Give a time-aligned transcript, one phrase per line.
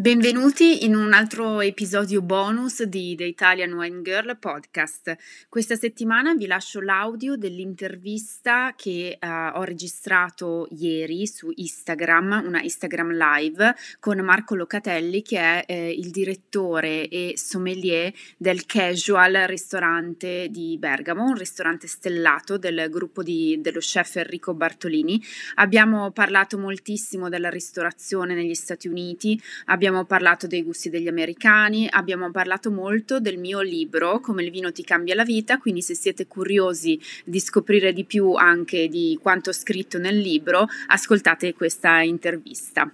[0.00, 5.14] Benvenuti in un altro episodio bonus di The Italian Wine Girl podcast.
[5.46, 13.10] Questa settimana vi lascio l'audio dell'intervista che uh, ho registrato ieri su Instagram, una Instagram
[13.10, 20.78] live con Marco Locatelli che è eh, il direttore e sommelier del Casual ristorante di
[20.78, 25.22] Bergamo, un ristorante stellato del gruppo di, dello chef Enrico Bartolini.
[25.56, 31.88] Abbiamo parlato moltissimo della ristorazione negli Stati Uniti, abbiamo abbiamo parlato dei gusti degli americani,
[31.90, 35.96] abbiamo parlato molto del mio libro Come il vino ti cambia la vita, quindi se
[35.96, 42.88] siete curiosi di scoprire di più anche di quanto scritto nel libro, ascoltate questa intervista.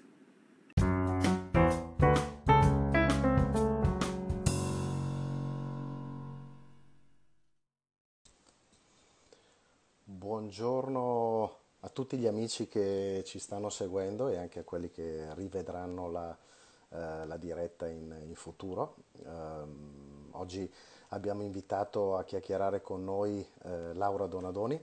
[10.05, 16.11] Buongiorno a tutti gli amici che ci stanno seguendo e anche a quelli che rivedranno
[16.11, 16.37] la,
[16.89, 18.97] eh, la diretta in, in futuro.
[19.25, 20.73] Um, oggi
[21.09, 24.83] abbiamo invitato a chiacchierare con noi eh, Laura Donadoni,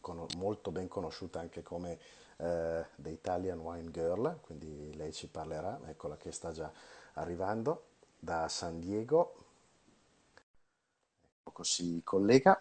[0.00, 1.98] con, molto ben conosciuta anche come
[2.36, 6.70] eh, The Italian Wine Girl, quindi lei ci parlerà, eccola che sta già
[7.14, 7.84] arrivando
[8.18, 9.34] da San Diego.
[11.44, 12.60] Ecco si collega,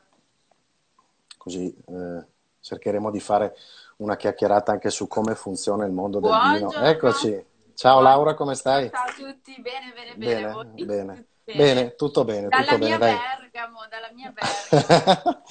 [1.38, 2.26] così eh,
[2.60, 3.56] cercheremo di fare
[3.98, 6.70] una chiacchierata anche su come funziona il mondo del Buongiorno.
[6.70, 6.88] vino.
[6.88, 7.46] Eccoci.
[7.80, 8.90] Ciao Laura, come stai?
[8.90, 10.42] Ciao a tutti, bene, bene, bene.
[10.42, 10.86] Bene, Voi?
[10.86, 11.26] bene.
[11.46, 13.18] Bene, tutto bene, Dalla tutto mia bene, dai.
[13.40, 15.44] Bergamo, dalla mia Bergamo.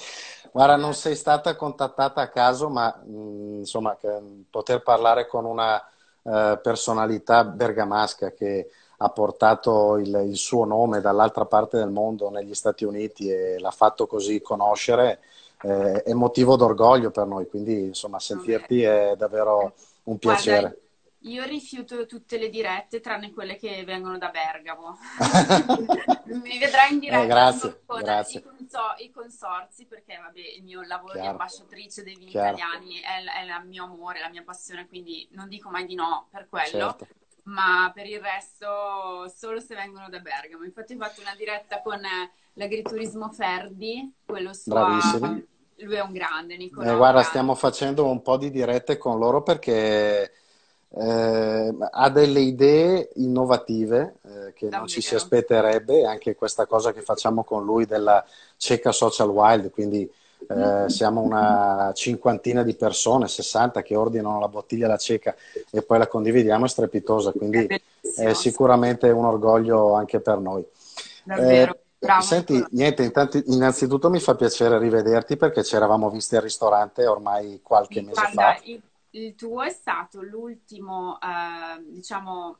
[0.51, 4.15] Guarda, non sei stata contattata a caso, ma mh, insomma, che,
[4.47, 5.83] poter parlare con una
[6.21, 12.53] eh, personalità bergamasca che ha portato il, il suo nome dall'altra parte del mondo, negli
[12.53, 15.21] Stati Uniti, e l'ha fatto così conoscere,
[15.63, 17.47] eh, è motivo d'orgoglio per noi.
[17.47, 20.59] Quindi, insomma, sentirti è davvero un piacere.
[20.59, 20.87] Guarda,
[21.23, 24.97] io rifiuto tutte le dirette tranne quelle che vengono da Bergamo.
[26.25, 28.39] Mi vedrai in diretta Eh, grazie, con grazie.
[28.39, 31.31] I, conso- i consorzi perché vabbè, il mio lavoro di Chiaro.
[31.31, 32.55] ambasciatrice dei vini Chiaro.
[32.55, 36.27] italiani è, è il mio amore, la mia passione, quindi non dico mai di no
[36.31, 36.95] per quello.
[36.97, 37.07] Certo.
[37.43, 40.63] ma per il resto solo se vengono da Bergamo.
[40.65, 45.47] Infatti ho fatto una diretta con eh, l'agriturismo Ferdi, quello su Bravissimi.
[45.77, 46.91] lui è un grande, Nicolò.
[46.91, 50.31] Eh, guarda, stiamo facendo un po' di dirette con loro perché
[50.91, 57.01] eh, ha delle idee innovative eh, che non ci si aspetterebbe, anche questa cosa che
[57.01, 58.25] facciamo con lui della
[58.57, 60.09] Cieca Social Wild, quindi
[60.47, 65.35] eh, siamo una cinquantina di persone, 60 che ordinano la bottiglia alla cieca
[65.69, 70.65] e poi la condividiamo, è strepitosa, quindi Bellissimo, è sicuramente un orgoglio anche per noi.
[71.23, 71.73] davvero.
[71.73, 76.43] Eh, Bravo, Senti, niente, intanto, innanzitutto mi fa piacere rivederti perché ci eravamo visti al
[76.43, 78.59] ristorante ormai qualche mese Guarda, fa.
[78.63, 82.57] il, il tuo è stato l'ultimo, eh, diciamo,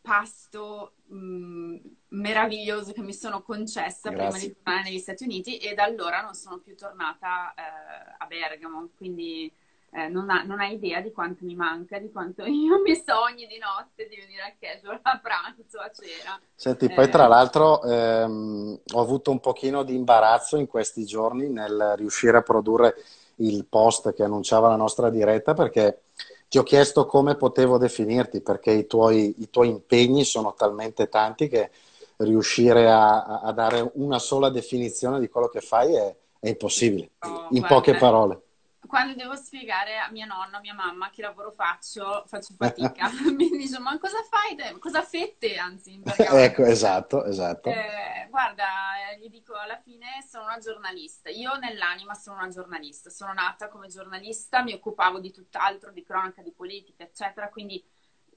[0.00, 1.76] pasto mh,
[2.08, 4.48] meraviglioso che mi sono concessa prima Grazie.
[4.48, 8.90] di tornare negli Stati Uniti e da allora non sono più tornata eh, a Bergamo,
[8.96, 9.52] quindi
[9.90, 13.46] eh, non, ha- non hai idea di quanto mi manca, di quanto io mi sogni
[13.46, 16.40] di notte di venire a casual a pranzo, a cena.
[16.58, 21.50] Senti, poi Eh, tra l'altro ehm, ho avuto un pochino di imbarazzo in questi giorni
[21.50, 22.94] nel riuscire a produrre
[23.36, 26.02] il post che annunciava la nostra diretta perché
[26.48, 31.48] ti ho chiesto come potevo definirti perché i tuoi, i tuoi impegni sono talmente tanti
[31.48, 31.70] che
[32.18, 37.46] riuscire a, a- dare una sola definizione di quello che fai è, è impossibile, no,
[37.50, 38.40] in guarda, poche parole.
[38.86, 43.10] Quando devo spiegare a mia nonna, a mia mamma che lavoro faccio, faccio fatica.
[43.34, 44.54] Mi dice, ma cosa fai?
[44.54, 44.78] te?
[44.78, 46.00] Cosa fette, anzi?
[46.04, 47.68] Ecco, esatto, esatto.
[47.68, 48.64] Eh, guarda,
[49.10, 51.28] eh, gli dico alla fine sono una giornalista.
[51.30, 53.10] Io nell'anima sono una giornalista.
[53.10, 57.48] Sono nata come giornalista, mi occupavo di tutt'altro, di cronaca, di politica, eccetera.
[57.48, 57.84] Quindi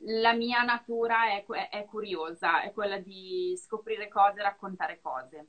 [0.06, 5.48] la mia natura è, è- è curiosa, è quella di scoprire cose, raccontare cose,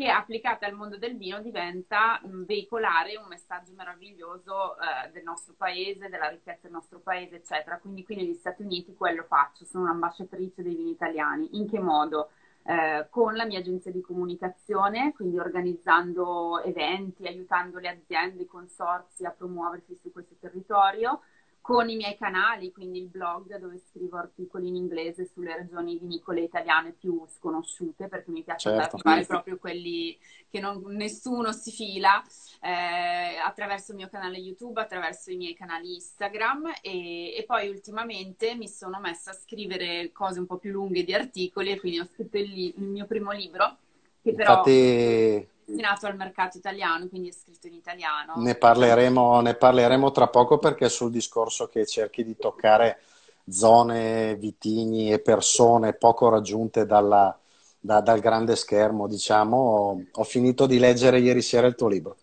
[0.00, 5.52] che applicate al mondo del vino diventa mh, veicolare un messaggio meraviglioso eh, del nostro
[5.54, 7.78] paese, della ricchezza del nostro paese, eccetera.
[7.78, 11.58] Quindi qui negli Stati Uniti quello faccio, sono un'ambasciatrice dei vini italiani.
[11.58, 12.30] In che modo?
[12.62, 19.26] Eh, con la mia agenzia di comunicazione, quindi organizzando eventi, aiutando le aziende, i consorzi
[19.26, 21.20] a promuoversi su questo territorio
[21.60, 26.40] con i miei canali, quindi il blog dove scrivo articoli in inglese sulle regioni vinicole
[26.40, 28.98] italiane più sconosciute, perché mi piace certo.
[28.98, 30.18] fare proprio quelli
[30.48, 32.22] che non, nessuno si fila,
[32.60, 38.54] eh, attraverso il mio canale YouTube, attraverso i miei canali Instagram e, e, poi ultimamente
[38.54, 42.06] mi sono messa a scrivere cose un po' più lunghe di articoli e quindi ho
[42.06, 43.76] scritto il, il mio primo libro,
[44.22, 44.56] che però...
[44.56, 48.34] Infatti destinato al mercato italiano, quindi è scritto in italiano.
[48.36, 53.00] Ne parleremo, ne parleremo tra poco perché sul discorso che cerchi di toccare
[53.48, 57.36] zone, vitigni e persone poco raggiunte dalla,
[57.78, 62.16] da, dal grande schermo, diciamo, ho finito di leggere ieri sera il tuo libro.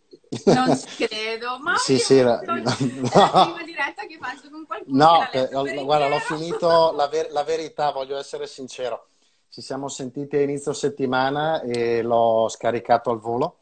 [0.46, 2.40] Non ci credo, ma sì, sì, la...
[2.44, 2.62] no.
[2.64, 7.44] la prima diretta che faccio con qualcuno No, eh, guarda, l'ho finito, la, ver- la
[7.44, 9.08] verità, voglio essere sincero,
[9.58, 13.58] ci siamo sentiti a inizio settimana e l'ho scaricato al volo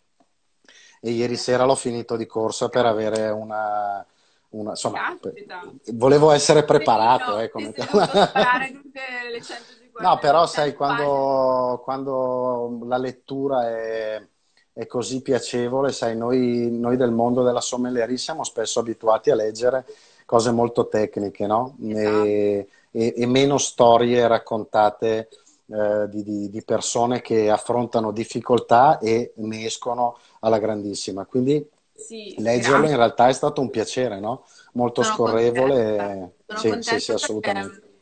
[1.00, 4.06] e ieri sera l'ho finito di corsa per avere una...
[4.50, 5.18] una insomma,
[5.94, 7.40] volevo essere preparato.
[7.40, 7.72] Eh, come...
[7.72, 7.88] tutte
[9.32, 14.22] le 150 no, però sai, quando, quando, la lettura è,
[14.74, 19.86] è così piacevole, sai, noi, noi, del mondo della sommelieria siamo spesso abituati a leggere
[20.26, 21.78] cose molto tecniche, no?
[21.82, 22.24] Esatto.
[22.26, 25.30] E, e, e meno storie raccontate
[25.68, 31.26] eh, di, di, di, persone che affrontano difficoltà e ne escono alla grandissima.
[31.26, 32.92] Quindi sì, leggerlo grazie.
[32.92, 34.46] in realtà è stato un piacere, no?
[34.74, 36.36] molto Sono scorrevole.
[36.46, 37.94] Sono sì, sì, sì, assolutamente.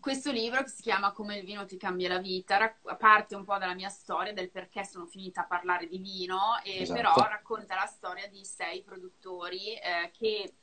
[0.00, 3.58] Questo libro che si chiama Come il vino ti cambia la vita parte un po'
[3.58, 6.98] dalla mia storia, del perché sono finita a parlare di vino, e esatto.
[6.98, 10.54] però racconta la storia di sei produttori eh, che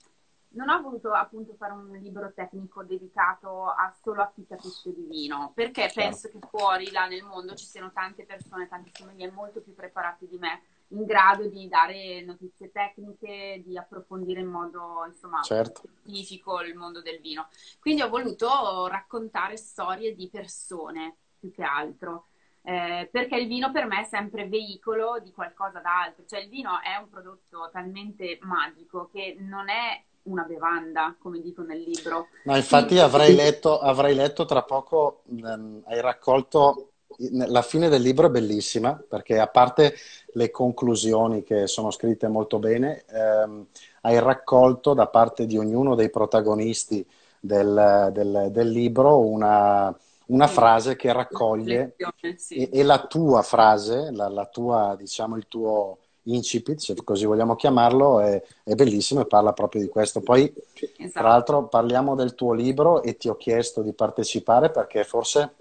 [0.57, 5.06] non ho voluto appunto fare un libro tecnico dedicato a solo a chi capisce di
[5.07, 6.00] vino, perché certo.
[6.01, 10.27] penso che fuori, là nel mondo, ci siano tante persone, tanti sommelier molto più preparati
[10.27, 15.83] di me, in grado di dare notizie tecniche, di approfondire in modo, insomma, certo.
[16.01, 17.48] scientifico il mondo del vino.
[17.80, 22.25] Quindi ho voluto raccontare storie di persone, più che altro.
[22.63, 26.81] Eh, perché il vino per me è sempre veicolo di qualcosa d'altro, cioè il vino
[26.81, 32.28] è un prodotto talmente magico che non è una bevanda, come dico nel libro.
[32.44, 33.04] No, infatti Quindi...
[33.04, 39.02] avrei, letto, avrei letto tra poco, ehm, hai raccolto, la fine del libro è bellissima,
[39.08, 39.96] perché a parte
[40.34, 43.66] le conclusioni che sono scritte molto bene, ehm,
[44.02, 47.06] hai raccolto da parte di ognuno dei protagonisti
[47.40, 49.96] del, del, del libro una,
[50.28, 51.96] una frase che raccoglie
[52.36, 52.56] sì.
[52.56, 56.00] e, e, la tua frase, la, la tua, diciamo, il tuo
[56.34, 60.22] incipit, se così vogliamo chiamarlo, è, è, bellissimo e parla proprio di questo.
[60.22, 61.12] Poi, esatto.
[61.12, 65.56] tra l'altro, parliamo del tuo libro e ti ho chiesto di partecipare perché forse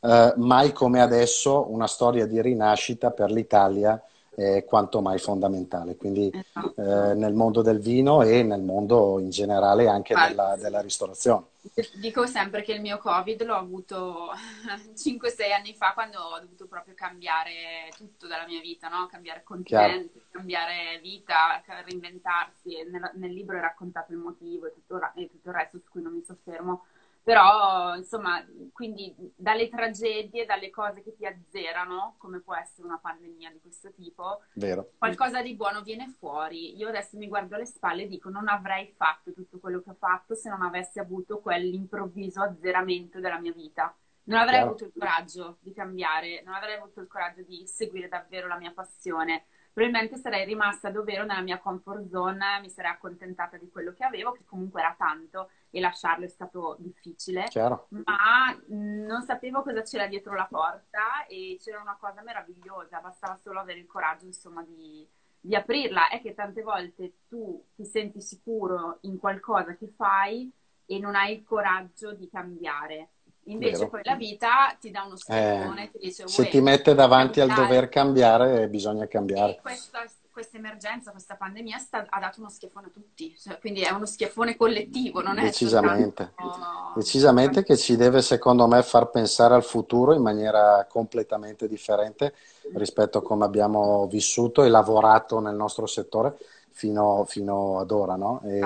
[0.00, 4.00] eh, mai come adesso una storia di rinascita per l'Italia
[4.34, 5.96] è quanto mai fondamentale.
[5.96, 6.74] Quindi esatto.
[6.76, 11.46] eh, nel mondo del vino e nel mondo in generale anche della, della, ristorazione.
[11.94, 14.30] Dico sempre che il mio Covid l'ho avuto
[14.94, 19.06] 5-6 anni fa quando ho dovuto proprio cambiare tutto dalla mia vita, no?
[19.06, 22.86] cambiare continente, cambiare vita, reinventarsi.
[22.90, 26.02] Nel, nel, libro è raccontato il motivo e tutto, e tutto il resto su cui
[26.02, 26.84] non mi soffermo
[27.24, 33.50] però, insomma, quindi dalle tragedie, dalle cose che ti azzerano, come può essere una pandemia
[33.50, 34.90] di questo tipo, Vero.
[34.98, 36.76] qualcosa di buono viene fuori.
[36.76, 39.96] Io adesso mi guardo alle spalle e dico non avrei fatto tutto quello che ho
[39.98, 43.96] fatto se non avessi avuto quell'improvviso azzeramento della mia vita.
[44.24, 44.68] Non avrei Chiaro.
[44.68, 48.72] avuto il coraggio di cambiare, non avrei avuto il coraggio di seguire davvero la mia
[48.72, 54.04] passione probabilmente sarei rimasta davvero nella mia comfort zone, mi sarei accontentata di quello che
[54.04, 57.46] avevo, che comunque era tanto, e lasciarlo è stato difficile.
[57.48, 57.88] Chiaro.
[57.88, 63.58] Ma non sapevo cosa c'era dietro la porta e c'era una cosa meravigliosa, bastava solo
[63.58, 65.04] avere il coraggio, insomma, di,
[65.40, 66.10] di aprirla.
[66.10, 70.48] È che tante volte tu ti senti sicuro in qualcosa che fai
[70.86, 73.08] e non hai il coraggio di cambiare.
[73.46, 73.88] Invece Vero.
[73.90, 77.52] poi la vita ti dà uno schiaffone, eh, ti dice se ti mette davanti al
[77.52, 79.58] dover cambiare, bisogna cambiare.
[79.60, 80.04] Questa,
[80.34, 84.04] questa, emergenza, questa pandemia sta, ha dato uno schiaffone a tutti, cioè, quindi è uno
[84.04, 86.32] schiaffone collettivo, non è Decisamente.
[86.36, 86.98] Soltanto...
[86.98, 92.34] Decisamente che ci deve secondo me far pensare al futuro in maniera completamente differente
[92.74, 96.36] rispetto a come abbiamo vissuto e lavorato nel nostro settore
[96.74, 98.42] fino, fino ad ora, no?
[98.44, 98.60] E,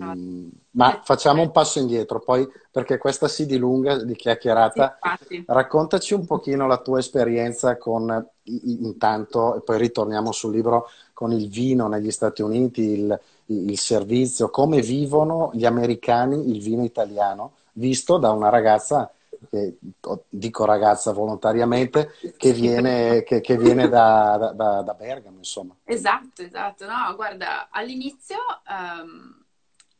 [0.00, 0.16] ah.
[0.72, 4.98] Ma facciamo un passo indietro, poi perché questa si dilunga di chiacchierata.
[5.26, 11.30] Sì, Raccontaci un pochino la tua esperienza con intanto, e poi ritorniamo sul libro, con
[11.30, 17.52] il vino negli Stati Uniti, il, il servizio, come vivono gli americani il vino italiano,
[17.74, 19.08] visto da una ragazza
[19.48, 19.78] che,
[20.28, 25.76] dico ragazza volontariamente, che viene, che, che viene da, da, da, Bergamo, insomma.
[25.84, 26.86] Esatto, esatto.
[26.86, 29.44] No, guarda, all'inizio um,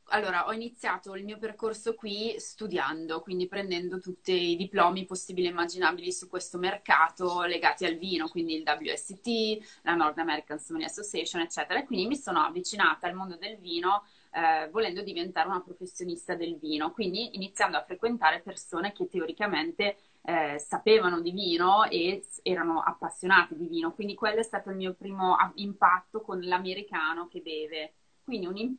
[0.09, 5.51] allora, ho iniziato il mio percorso qui studiando, quindi prendendo tutti i diplomi possibili e
[5.51, 11.43] immaginabili su questo mercato legati al vino, quindi il WST, la North American Sommelier Association,
[11.43, 11.81] eccetera.
[11.81, 16.59] E quindi mi sono avvicinata al mondo del vino eh, volendo diventare una professionista del
[16.59, 23.57] vino, quindi iniziando a frequentare persone che teoricamente eh, sapevano di vino e erano appassionati
[23.57, 23.93] di vino.
[23.93, 27.93] Quindi quello è stato il mio primo impatto con l'americano che beve
[28.25, 28.76] quindi un,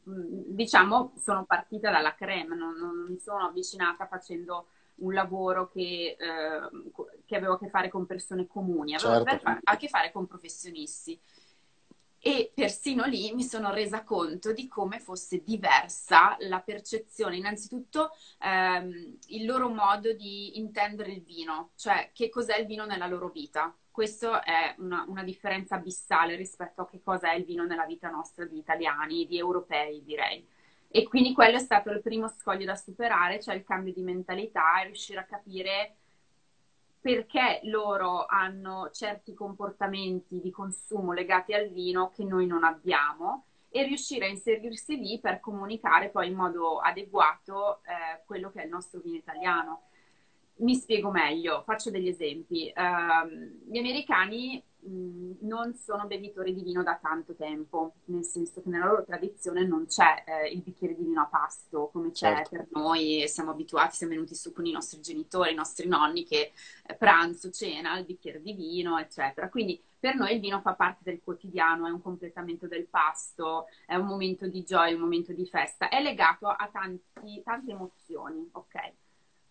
[0.55, 7.15] diciamo sono partita dalla creme, non, non, mi sono avvicinata facendo un lavoro che, eh,
[7.25, 9.59] che, avevo a che fare con persone comuni, avevo certo.
[9.63, 11.19] a che fare con professionisti.
[12.27, 18.09] E persino lì mi sono resa conto di come fosse diversa la percezione, innanzitutto
[18.41, 23.29] ehm, il loro modo di intendere il vino, cioè che cos'è il vino nella loro
[23.29, 27.85] vita questo è una, una, differenza abissale rispetto a che cosa è il vino nella
[27.85, 30.43] vita nostra di italiani, di europei direi.
[30.89, 34.81] E quindi quello è stato il primo scoglio da superare, cioè il cambio di mentalità
[34.81, 35.97] e riuscire a capire
[37.05, 43.83] perché loro hanno certi comportamenti di consumo legati al vino che noi non abbiamo e
[43.83, 48.71] riuscire a inserirsi lì per comunicare poi in modo adeguato eh, quello che è il
[48.71, 49.83] nostro vino italiano.
[50.61, 52.73] Mi spiego meglio, faccio degli esempi.
[52.75, 58.85] Uh, gli americani non sono bevitori di vino da tanto tempo, nel senso che nella
[58.85, 62.49] loro tradizione non c'è eh, il bicchiere di vino a pasto come c'è certo.
[62.49, 66.51] per noi, siamo abituati, siamo venuti su con i nostri genitori, i nostri nonni che
[66.85, 69.49] eh, pranzo, cena, il bicchiere di vino, eccetera.
[69.49, 73.95] Quindi per noi il vino fa parte del quotidiano, è un completamento del pasto, è
[73.95, 78.93] un momento di gioia, un momento di festa, è legato a tanti, tante emozioni, ok?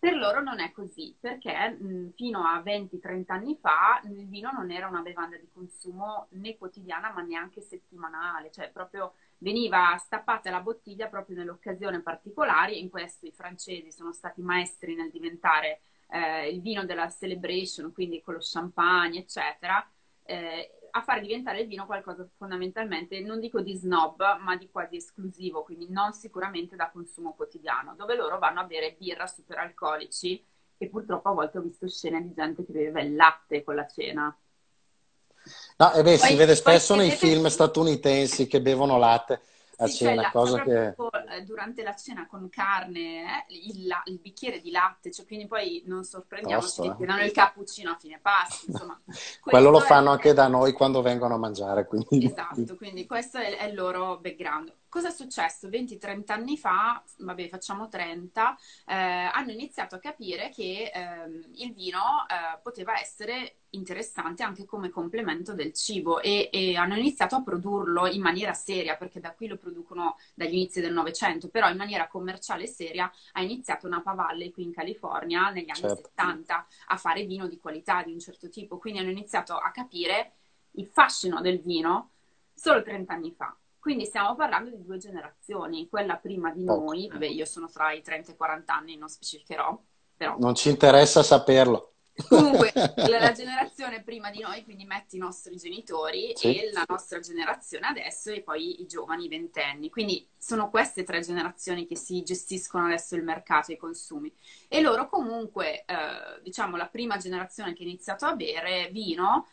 [0.05, 4.69] Per loro non è così, perché mh, fino a 20-30 anni fa il vino non
[4.69, 10.61] era una bevanda di consumo né quotidiana ma neanche settimanale, cioè proprio veniva stappata la
[10.61, 12.73] bottiglia proprio nell'occasione particolare.
[12.73, 15.81] In questo i francesi sono stati maestri nel diventare
[16.11, 19.83] eh, il vino della celebration, quindi con lo champagne, eccetera.
[20.21, 24.95] Eh, a fare diventare il vino qualcosa fondamentalmente, non dico di snob, ma di quasi
[24.95, 30.41] esclusivo, quindi non sicuramente da consumo quotidiano, dove loro vanno a bere birra super alcolici
[30.77, 33.85] e purtroppo a volte ho visto scene di gente che beveva il latte con la
[33.87, 34.37] cena.
[35.77, 39.41] No, e beh, poi, si vede spesso nei film statunitensi che bevono latte
[39.77, 40.87] a sì, cena, cioè, cosa che...
[40.87, 45.83] Eh, durante la cena con carne, eh, il, il, bicchiere di latte, cioè, quindi poi
[45.85, 48.99] non sorprendiamoci che ti danno il cappuccino a fine pasto, insomma.
[49.41, 50.11] Quello lo fanno è...
[50.13, 52.25] anche da noi quando vengono a mangiare, quindi...
[52.25, 55.67] Esatto, quindi questo è, è il loro background cosa è successo?
[55.67, 61.99] 20-30 anni fa, vabbè facciamo 30, eh, hanno iniziato a capire che eh, il vino
[62.29, 68.07] eh, poteva essere interessante anche come complemento del cibo e, e, hanno iniziato a produrlo
[68.07, 72.07] in maniera seria, perché da qui lo producono dagli inizi del Novecento, però in maniera
[72.07, 76.07] commerciale e seria ha iniziato Napa Valley qui in California negli anni certo.
[76.15, 80.35] 70 a fare vino di qualità di un certo tipo, quindi hanno iniziato a capire
[80.77, 82.11] il fascino del vino
[82.53, 83.53] solo 30 anni fa.
[83.85, 88.01] Quindi stiamo parlando di due generazioni, quella prima di noi, vabbè io sono tra i
[88.01, 89.79] 30 e i 40 anni, non specificherò,
[90.17, 90.37] però...
[90.39, 91.93] Non ci interessa saperlo.
[92.27, 96.55] Comunque, la, generazione prima di noi, quindi metti i nostri genitori sì.
[96.55, 99.91] e la nostra generazione adesso e poi i giovani ventenni.
[99.91, 104.33] Quindi sono queste tre generazioni che si gestiscono adesso il mercato e i consumi.
[104.67, 109.45] E loro comunque, eh, diciamo, la prima generazione che ha iniziato a bere vino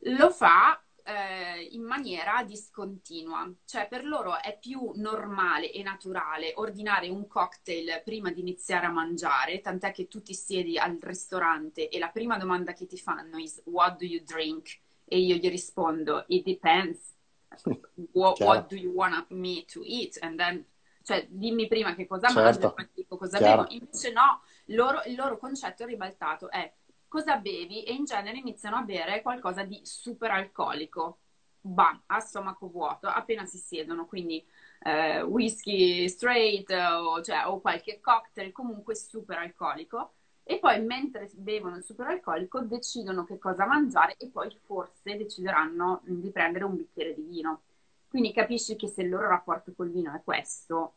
[0.00, 7.08] lo fa eh, in maniera discontinua, cioè per loro è più normale e naturale ordinare
[7.08, 11.98] un cocktail prima di iniziare a mangiare, tant'è che tu ti siedi al ristorante e
[11.98, 14.80] la prima domanda che ti fanno è what do you drink?
[15.04, 17.14] E io gli rispondo it depends.
[18.12, 20.18] What, what do you want me to eat?
[20.20, 20.66] And then
[21.02, 22.42] cioè dimmi prima che cosa certo.
[22.42, 23.62] mangio, poi dico cosa Chiaro.
[23.62, 23.74] bevo.
[23.74, 26.70] Invece no, loro, il loro concetto è ribaltato, è
[27.08, 31.18] cosa bevi e in genere iniziano a bere qualcosa di super alcolico.
[31.60, 34.44] Bam, a stomaco vuoto, appena si siedono, quindi
[34.80, 40.12] eh, whisky straight o, cioè, o qualche cocktail comunque super alcolico
[40.44, 46.02] e poi mentre bevono il super alcolico decidono che cosa mangiare e poi forse decideranno
[46.04, 47.62] di prendere un bicchiere di vino.
[48.08, 50.94] Quindi capisci che se il loro rapporto col vino è questo,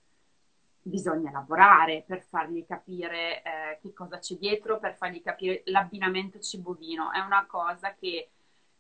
[0.82, 7.12] bisogna lavorare per fargli capire eh, che cosa c'è dietro, per fargli capire l'abbinamento cibo-vino.
[7.12, 8.30] È una cosa che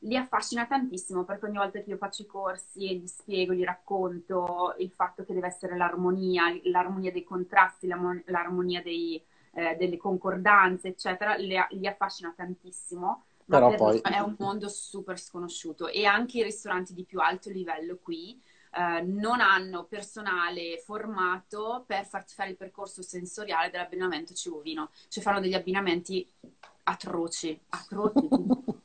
[0.04, 3.64] li affascina tantissimo perché ogni volta che io faccio i corsi e gli spiego, gli
[3.64, 9.22] racconto il fatto che deve essere l'armonia, l'armonia dei contrasti, l'armonia dei,
[9.54, 13.24] eh, delle concordanze, eccetera, le, li affascina tantissimo.
[13.46, 14.00] Ma Però poi...
[14.00, 18.40] è un mondo super sconosciuto e anche i ristoranti di più alto livello qui
[18.72, 25.40] eh, non hanno personale formato per farti fare il percorso sensoriale dell'abbinamento cibo-vino, cioè fanno
[25.40, 26.28] degli abbinamenti
[26.84, 28.28] atroci, atroci.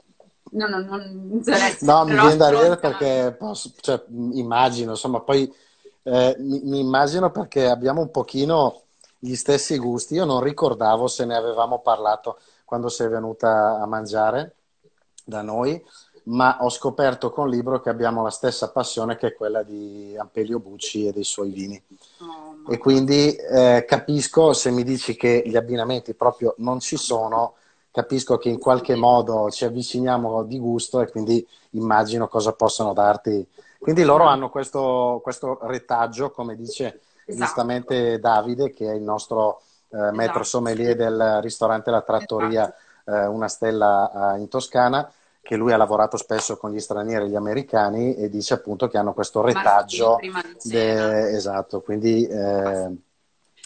[0.55, 1.43] no, no, non
[1.81, 5.53] no, mi viene da ridere perché posso, cioè, immagino, insomma, poi
[6.03, 8.83] eh, mi, mi, immagino perché abbiamo un pochino
[9.19, 10.15] gli stessi gusti.
[10.15, 14.57] Io non ricordavo se ne avevamo parlato quando sei venuta a mangiare
[15.25, 15.83] da noi,
[16.25, 20.15] ma ho scoperto con il libro che abbiamo la stessa passione che è quella di
[20.17, 21.83] Ampelio Bucci e dei suoi vini.
[22.21, 27.55] Oh, e quindi eh, capisco se mi dici che gli abbinamenti proprio non ci sono,
[27.91, 33.47] capisco che in qualche modo ci avviciniamo di gusto e quindi immagino cosa possono darti.
[33.79, 37.45] Quindi loro hanno questo, questo retaggio, come dice esatto.
[37.45, 40.45] giustamente Davide, che è il nostro eh, metro esatto.
[40.45, 43.15] sommelier del ristorante La Trattoria, esatto.
[43.15, 45.13] eh, una stella eh, in Toscana
[45.45, 48.97] che lui ha lavorato spesso con gli stranieri e gli americani e dice appunto che
[48.97, 50.19] hanno questo retaggio.
[50.65, 51.35] De...
[51.37, 52.27] Esatto, quindi...
[52.27, 52.97] Eh...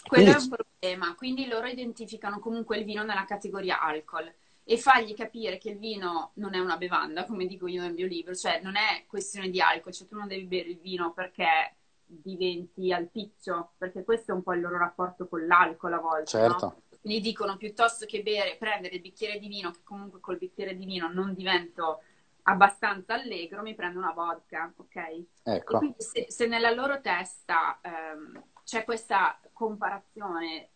[0.09, 0.31] Quello quindi...
[0.31, 4.29] è un problema, quindi loro identificano comunque il vino nella categoria alcol
[4.65, 8.07] e fargli capire che il vino non è una bevanda, come dico io nel mio
[8.07, 11.75] libro, cioè non è questione di alcol, cioè tu non devi bere il vino perché
[12.03, 16.25] diventi alticcio, perché questo è un po' il loro rapporto con l'alcol a volte.
[16.25, 16.65] Certo.
[16.65, 16.81] No?
[17.01, 20.85] Quindi dicono piuttosto che bere, prendere il bicchiere di vino, che comunque col bicchiere di
[20.85, 22.01] vino non divento
[22.43, 25.23] abbastanza allegro, mi prendo una vodka, ok?
[25.43, 25.77] Ecco.
[25.77, 30.69] quindi se, se, nella loro testa ehm, c'è questa comparazione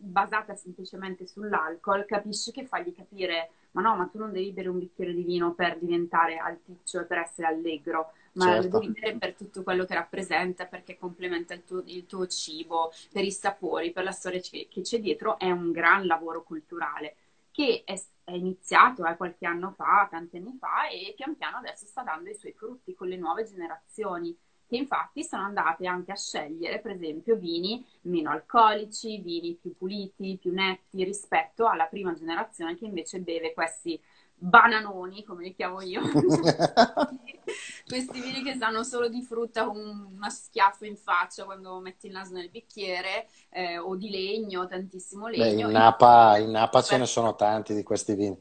[0.00, 4.78] basata semplicemente sull'alcol, capisci che fagli capire, ma no, ma tu non devi bere un
[4.78, 8.68] bicchiere di vino per diventare alticcio e per essere allegro, ma certo.
[8.68, 12.92] lo devi bere per tutto quello che rappresenta, perché complementa il tuo, il tuo cibo,
[13.12, 17.16] per i sapori, per la storia che c'è dietro, è un gran lavoro culturale
[17.50, 21.86] che è, è iniziato eh, qualche anno fa, tanti anni fa, e pian piano adesso
[21.86, 24.36] sta dando i suoi frutti con le nuove generazioni
[24.70, 30.38] che infatti sono andate anche a scegliere, per esempio, vini meno alcolici, vini più puliti,
[30.40, 34.00] più netti rispetto alla prima generazione che invece beve questi
[34.40, 36.00] bananoni, come li chiamo io,
[37.86, 42.12] questi vini che sanno solo di frutta con uno schiaffo in faccia quando metti il
[42.12, 45.44] naso nel bicchiere, eh, o di legno, tantissimo legno.
[45.44, 48.40] Beh, in Napa, in Napa ce ne sono tanti di questi vini.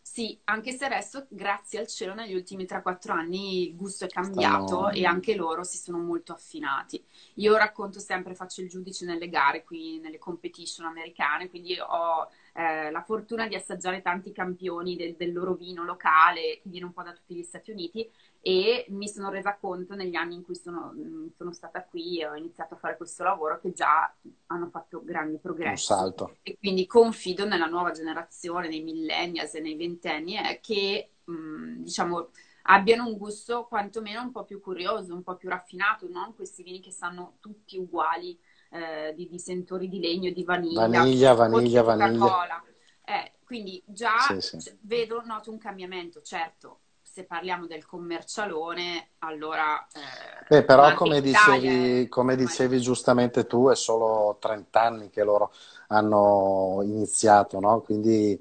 [0.00, 4.66] Sì, anche se adesso, grazie al cielo, negli ultimi 3-4 anni il gusto è cambiato
[4.66, 4.90] Stanno...
[4.92, 7.04] e anche loro si sono molto affinati.
[7.34, 12.90] Io racconto sempre, faccio il giudice nelle gare qui, nelle competition americane, quindi ho eh,
[12.90, 17.02] la fortuna di assaggiare tanti campioni del, del, loro vino locale che viene un po'
[17.02, 20.94] da tutti gli Stati Uniti e mi sono resa conto negli anni in cui sono,
[20.96, 24.10] mm, sono stata qui e ho iniziato a fare questo lavoro che già
[24.46, 25.92] hanno fatto grandi progressi.
[25.92, 26.36] Un salto.
[26.42, 31.82] E quindi confido nella nuova generazione, nei millennials e nei ventenni, eh, che mh, mm,
[31.82, 32.30] diciamo
[32.68, 36.80] abbiano un gusto quantomeno un po' più curioso, un po' più raffinato, non questi vini
[36.80, 38.38] che sanno tutti uguali
[38.70, 42.62] eh, di, di, sentori di legno, di vaniglia, vaniglia, vaniglia, vaniglia.
[43.04, 44.78] Eh, quindi già sì, sì.
[44.82, 46.80] vedo, noto un cambiamento, certo.
[47.02, 49.86] Se parliamo del commercialone, allora...
[49.94, 55.52] Eh, Beh, però come dicevi, come dicevi giustamente tu, è solo 30 anni che loro
[55.88, 57.80] hanno iniziato, no?
[57.80, 58.38] Quindi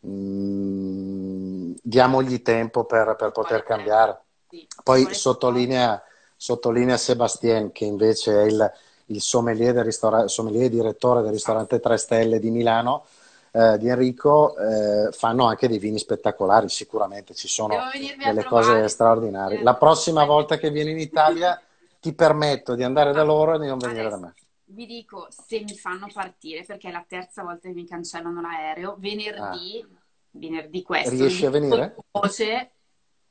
[0.00, 4.22] mh, mm, diamogli tempo per, per poter cambiare.
[4.48, 6.02] Sì, Poi sottolinea,
[6.36, 8.72] sottolinea Sebastien, che invece è il,
[9.08, 13.04] il sommelier, del ristora- sommelier e direttore del ristorante 3 Stelle di Milano,
[13.52, 17.76] eh, di Enrico, eh, fanno anche dei vini spettacolari, sicuramente ci sono
[18.22, 19.62] delle cose straordinarie.
[19.62, 21.60] La prossima volta che vieni in Italia
[22.00, 24.34] ti permetto di andare da loro e di non venire da me.
[24.70, 28.96] Vi dico se mi fanno partire, perché è la terza volta che mi cancellano l'aereo,
[28.98, 29.98] venerdì, ah.
[30.32, 31.96] venerdì questo, riesci a venire?
[32.10, 32.72] Voce,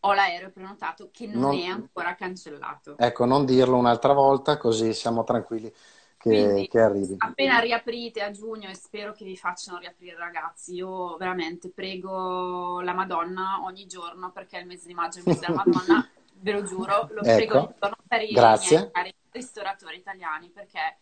[0.08, 2.98] ho l'aereo prenotato che non, non, è ancora cancellato.
[2.98, 5.72] Ecco, non dirlo un'altra volta così siamo tranquilli
[6.17, 7.15] che, Quindi, che arrivi.
[7.17, 12.93] Appena riaprite a giugno e spero che vi facciano riaprire ragazzi, io veramente prego la
[12.93, 16.63] Madonna ogni giorno perché il mese di maggio è il mese della Madonna, ve lo
[16.63, 17.36] giuro, lo ecco.
[17.36, 18.91] prego ogni giorno per i Grazie.
[18.93, 20.98] miei ristoratori italiani perché...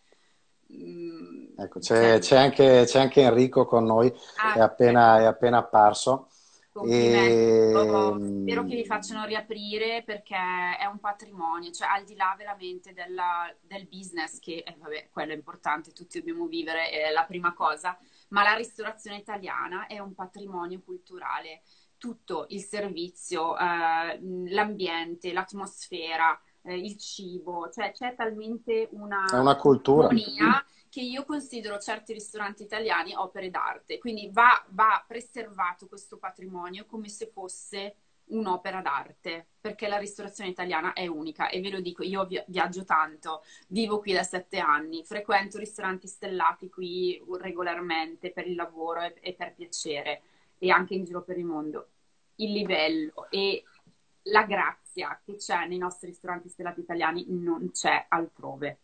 [0.72, 5.58] Mm, ecco, c'è, c'è, anche, c'è, anche, Enrico con noi, ah, è, appena, è appena
[5.58, 6.28] apparso.
[6.84, 7.70] E...
[8.42, 13.52] Spero che vi facciano riaprire perché è un patrimonio, cioè al di là veramente della,
[13.60, 17.96] del business, che eh, vabbè, quello è importante, tutti dobbiamo vivere, è la prima cosa,
[18.28, 21.62] ma la ristorazione italiana è un patrimonio culturale.
[21.98, 29.56] Tutto il servizio, eh, l'ambiente, l'atmosfera, eh, il cibo, cioè c'è talmente una, è una
[29.56, 30.08] cultura
[30.96, 37.10] che io considero certi ristoranti italiani opere d'arte, quindi va, va preservato questo patrimonio come
[37.10, 37.96] se fosse
[38.28, 43.42] un'opera d'arte, perché la ristorazione italiana è unica e ve lo dico, io viaggio tanto,
[43.68, 49.34] vivo qui da sette anni, frequento ristoranti stellati qui regolarmente per il lavoro e, e
[49.34, 50.22] per piacere
[50.56, 51.88] e anche in giro per il mondo.
[52.36, 53.64] Il livello e
[54.22, 58.78] la grazia che c'è nei nostri ristoranti stellati italiani non c'è altrove.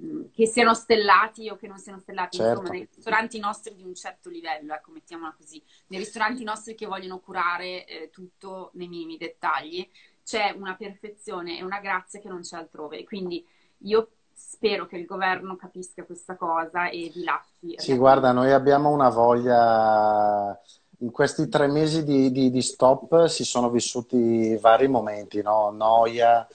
[0.00, 2.60] Mm, che siano stellati o che non siano stellati, certo.
[2.60, 6.86] insomma, nei ristoranti nostri di un certo livello, ecco, mettiamola così, nei ristoranti nostri che
[6.86, 9.88] vogliono curare eh, tutto nei minimi dettagli,
[10.24, 13.02] c'è una perfezione e una grazia che non c'è altrove.
[13.04, 13.44] Quindi
[13.78, 17.74] io spero che il governo capisca questa cosa e vi lasci.
[17.78, 20.60] Sì, guarda, noi abbiamo una voglia.
[21.00, 25.70] In questi tre mesi di, di, di stop si sono vissuti vari momenti, no?
[25.70, 26.46] noia,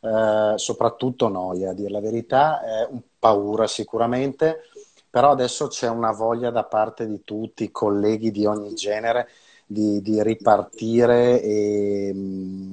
[0.00, 4.62] eh, soprattutto noia, a dire la verità, eh, paura sicuramente,
[5.10, 9.28] però adesso c'è una voglia da parte di tutti, colleghi di ogni genere,
[9.66, 12.08] di, di ripartire e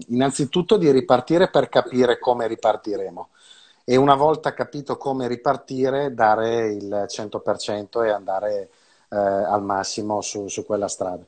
[0.08, 3.30] innanzitutto di ripartire per capire come ripartiremo
[3.84, 8.70] e una volta capito come ripartire dare il 100% e andare
[9.10, 11.24] eh, al massimo su, su, quella strada.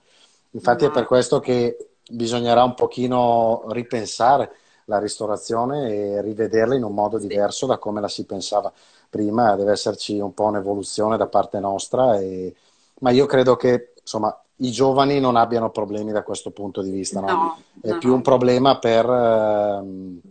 [0.52, 4.52] Infatti è per questo che bisognerà un pochino ripensare
[4.90, 8.72] la ristorazione e rivederla in un modo diverso da come la si pensava
[9.10, 12.56] prima, deve esserci un po' un'evoluzione da parte nostra, e...
[13.00, 17.20] ma io credo che insomma, i giovani non abbiano problemi da questo punto di vista,
[17.20, 17.28] no?
[17.28, 20.22] No, è no, più un problema per uh,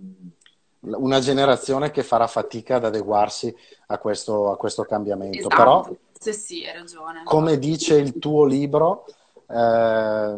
[0.81, 3.55] una generazione che farà fatica ad adeguarsi
[3.89, 5.39] a questo, a questo cambiamento.
[5.39, 5.57] Esatto.
[5.57, 5.89] Però,
[6.19, 7.23] sì, sì, hai ragione.
[7.25, 9.05] Come dice il tuo libro,
[9.49, 10.33] eh,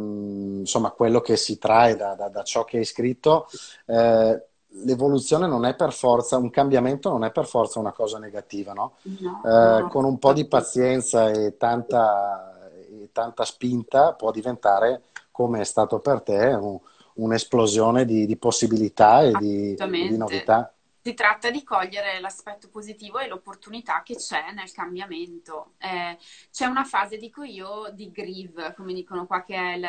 [0.61, 3.49] insomma, quello che si trae da, da, da ciò che hai scritto,
[3.87, 4.43] eh,
[4.85, 8.95] l'evoluzione non è per forza, un cambiamento non è per forza una cosa negativa, no?
[9.03, 15.03] no, eh, no con un po' di pazienza e tanta, e tanta, spinta può diventare,
[15.31, 16.79] come è stato per te, un,
[17.15, 20.73] un'esplosione di, di, possibilità e di, di novità
[21.09, 25.73] si tratta di cogliere l'aspetto positivo e l'opportunità che c'è nel cambiamento.
[25.79, 26.19] Eh,
[26.51, 29.87] c'è una fase, dico io, di grieve, come dicono qua, che è il,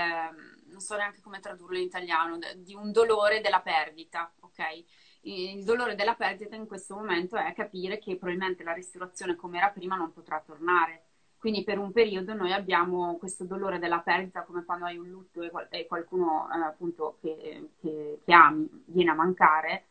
[0.68, 4.84] non so neanche come tradurlo in italiano, di un dolore della perdita, ok?
[5.24, 9.72] Il dolore della perdita in questo momento è capire che probabilmente la ristorazione come era
[9.72, 11.04] prima non potrà tornare.
[11.38, 15.42] Quindi per un periodo noi abbiamo questo dolore della perdita come quando hai un lutto
[15.70, 19.84] e, qualcuno eh, appunto che, che, che ami viene a mancare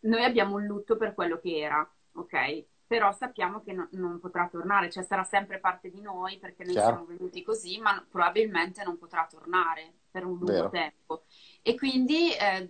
[0.00, 2.64] noi abbiamo un lutto per quello che era, ok?
[2.86, 6.72] Però sappiamo che no, non potrà tornare, cioè sarà sempre parte di noi perché noi
[6.72, 6.88] Chiaro.
[6.88, 10.68] siamo venuti così, ma probabilmente non potrà tornare per un lungo Vero.
[10.70, 11.24] tempo.
[11.62, 12.68] E quindi eh,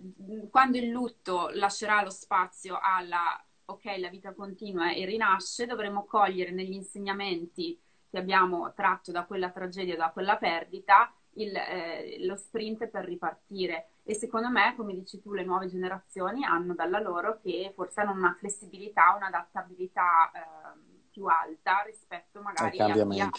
[0.49, 6.51] quando il lutto lascerà lo spazio alla, ok, la vita continua e rinasce, dovremo cogliere
[6.51, 12.87] negli insegnamenti che abbiamo tratto da quella tragedia, da quella perdita, il, eh, lo sprint
[12.87, 13.89] per ripartire.
[14.03, 18.13] E secondo me, come dici tu, le nuove generazioni hanno dalla loro che forse hanno
[18.13, 23.31] una flessibilità, un'adattabilità eh, più alta rispetto magari a chi ha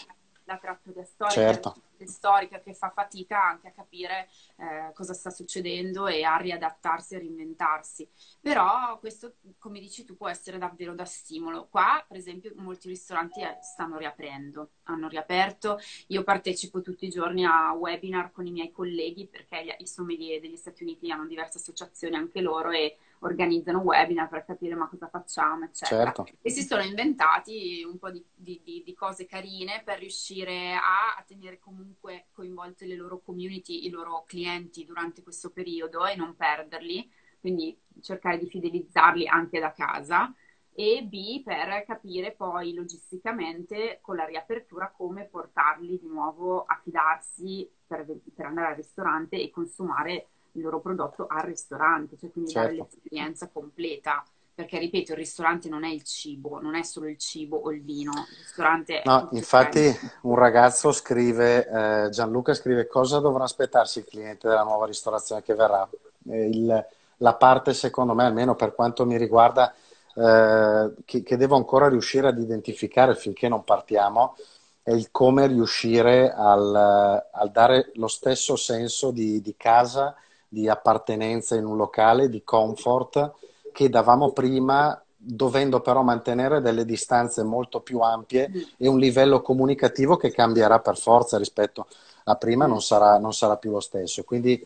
[0.45, 1.35] la trattoria storica.
[1.35, 1.75] Certo
[2.07, 7.19] storica che fa fatica anche a capire eh, cosa sta succedendo e a riadattarsi e
[7.19, 8.09] reinventarsi.
[8.39, 11.67] Però questo, come dici tu, può essere davvero da stimolo.
[11.69, 15.79] Qua, per esempio, molti ristoranti eh, stanno riaprendo, hanno riaperto.
[16.07, 20.55] Io partecipo tutti i giorni a webinar con i miei colleghi perché i sommelier degli
[20.55, 25.65] Stati Uniti hanno diverse associazioni anche loro e organizzano webinar per capire ma cosa facciamo,
[25.65, 26.05] eccetera.
[26.05, 26.27] Certo.
[26.41, 31.15] E si sono inventati un po' di, di, di, di cose carine per riuscire a,
[31.17, 31.90] a, tenere comunque
[32.31, 38.37] coinvolte le loro community, i loro clienti durante questo periodo e non perderli, quindi cercare
[38.37, 40.33] di fidelizzarli anche da casa
[40.73, 47.69] e B per capire poi logisticamente con la riapertura come portarli di nuovo a fidarsi
[47.85, 52.75] per, per andare al ristorante e consumare il loro prodotto al ristorante, cioè quindi certo.
[52.75, 54.23] dare l'esperienza completa.
[54.61, 57.81] Perché ripeto, il ristorante non è il cibo, non è solo il cibo o il
[57.81, 64.05] vino, il ristorante No, infatti un ragazzo scrive, eh, Gianluca scrive cosa dovrà aspettarsi il
[64.05, 65.89] cliente della nuova ristorazione che verrà.
[66.25, 66.85] Il,
[67.17, 69.73] la parte secondo me, almeno per quanto mi riguarda,
[70.13, 74.35] eh, che, che, devo ancora riuscire ad identificare finché non partiamo,
[74.83, 76.75] è il come riuscire al,
[77.31, 80.15] al dare lo stesso senso di, di casa
[80.47, 87.43] di appartenenza in un locale, di comfort che davamo prima, dovendo però mantenere delle distanze
[87.43, 91.87] molto più ampie e un livello comunicativo che cambierà per forza rispetto
[92.25, 94.23] a prima, non sarà, non sarà più lo stesso.
[94.23, 94.65] Quindi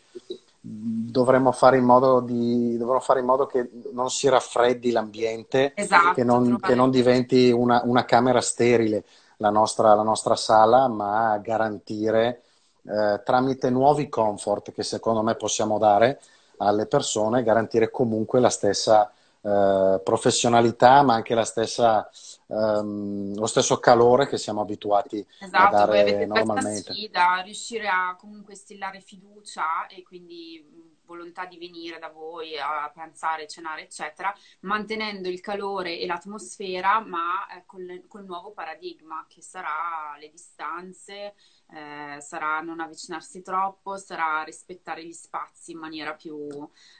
[0.60, 6.24] dovremmo fare in modo, di, fare in modo che non si raffreddi l'ambiente, esatto, che,
[6.24, 9.04] non, che, non, diventi una, una camera sterile
[9.36, 12.42] la nostra, la nostra, sala, ma garantire
[12.82, 16.20] eh, tramite nuovi comfort che secondo me possiamo dare
[16.58, 19.10] alle persone, garantire comunque la stessa
[19.42, 22.08] eh, professionalità, ma anche la stessa,
[22.46, 26.92] ehm, lo stesso calore che siamo abituati esatto, a dare normalmente.
[26.92, 33.46] Sfida, riuscire a comunque instillare fiducia e quindi volontà di venire da voi a pranzare,
[33.46, 40.16] cenare, eccetera, mantenendo il calore e l'atmosfera, ma eh, col, col, nuovo paradigma che sarà
[40.18, 41.34] le distanze,
[41.70, 46.48] eh, sarà non avvicinarsi troppo, sarà rispettare gli spazi in maniera più,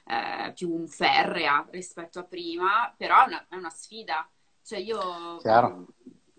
[0.05, 4.27] eh, più ferrea rispetto a prima, però è una, è una sfida.
[4.67, 5.85] Cioè io Chiaro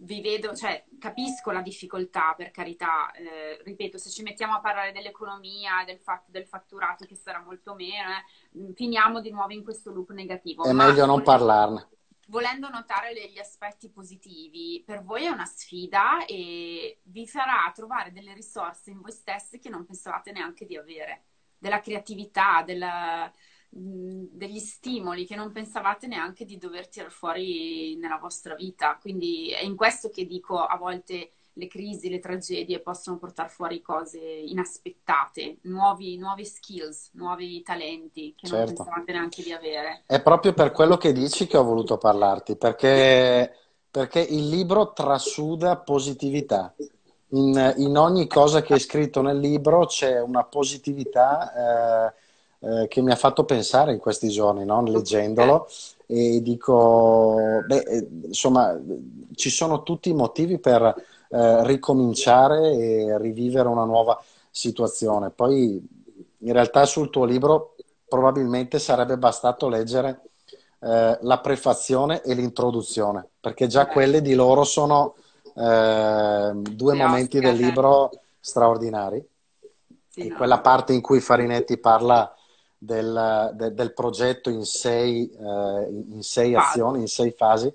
[0.01, 4.93] vi vedo, cioè capisco la difficoltà per carità, eh, ripeto, se ci mettiamo a parlare
[4.93, 8.11] dell'economia, del fatto del fatturato che sarà molto meno,
[8.53, 10.65] eh, finiamo di nuovo in questo loop negativo.
[10.65, 11.89] È meglio non parlarne.
[12.29, 18.35] Volendo notare gli aspetti positivi, per voi è una sfida e vi farà trovare delle
[18.35, 21.25] risorse in voi stessi che non pensavate neanche di avere,
[21.57, 23.33] della creatività, della
[23.71, 28.99] degli stimoli che non pensavate neanche di dover tirare fuori nella vostra vita.
[29.01, 33.83] Quindi è in questo che dico a volte le crisi, le tragedie possono portare fuori
[33.83, 38.65] cose inaspettate, nuovi, nuovi skills, nuovi talenti che certo.
[38.65, 40.03] non pensavate neanche di avere.
[40.07, 43.53] È proprio per quello che dici che ho voluto parlarti, perché,
[43.91, 46.73] perché il libro trasuda positività.
[47.31, 52.07] In, in, ogni cosa che è scritto nel libro c'è una positività.
[52.07, 52.27] Eh,
[52.61, 54.83] eh, che mi ha fatto pensare in questi giorni, no?
[54.83, 55.69] leggendolo,
[56.07, 58.79] e dico, beh, eh, insomma,
[59.35, 65.31] ci sono tutti i motivi per eh, ricominciare e rivivere una nuova situazione.
[65.31, 65.81] Poi,
[66.39, 67.75] in realtà, sul tuo libro
[68.09, 70.23] probabilmente sarebbe bastato leggere
[70.81, 75.15] eh, la prefazione e l'introduzione, perché già quelle di loro sono
[75.55, 79.25] eh, due momenti del libro straordinari.
[80.09, 80.37] Sì, no.
[80.37, 82.33] quella parte in cui Farinetti parla
[82.79, 87.73] del, de, del progetto in sei, eh, in sei azioni, in sei fasi,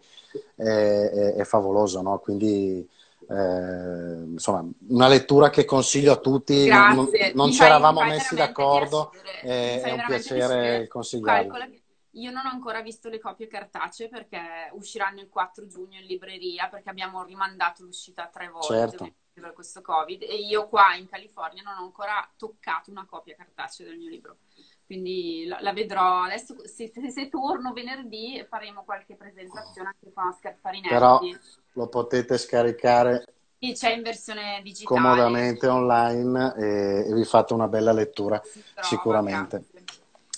[0.55, 2.19] è, è, è favoloso, no?
[2.19, 2.89] Quindi
[3.29, 6.65] eh, insomma, una lettura che consiglio a tutti.
[6.65, 6.95] Grazie.
[6.95, 9.11] Non, non ci eravamo messi d'accordo,
[9.41, 11.81] è, è un piacere consigliarlo.
[12.15, 16.67] Io non ho ancora visto le copie cartacee perché usciranno il 4 giugno in libreria
[16.69, 19.13] perché abbiamo rimandato l'uscita tre volte certo.
[19.33, 23.87] per questo Covid e io qua in California non ho ancora toccato una copia cartacea
[23.87, 24.37] del mio libro
[24.85, 26.23] quindi la, la vedrò.
[26.23, 31.19] Adesso se, se, se, torno venerdì faremo qualche presentazione anche con Oscar Farinetti però
[31.73, 33.25] lo potete scaricare
[33.63, 34.99] sì, c'è in versione digitale.
[34.99, 39.63] comodamente online e, e vi fate una bella lettura trova, sicuramente.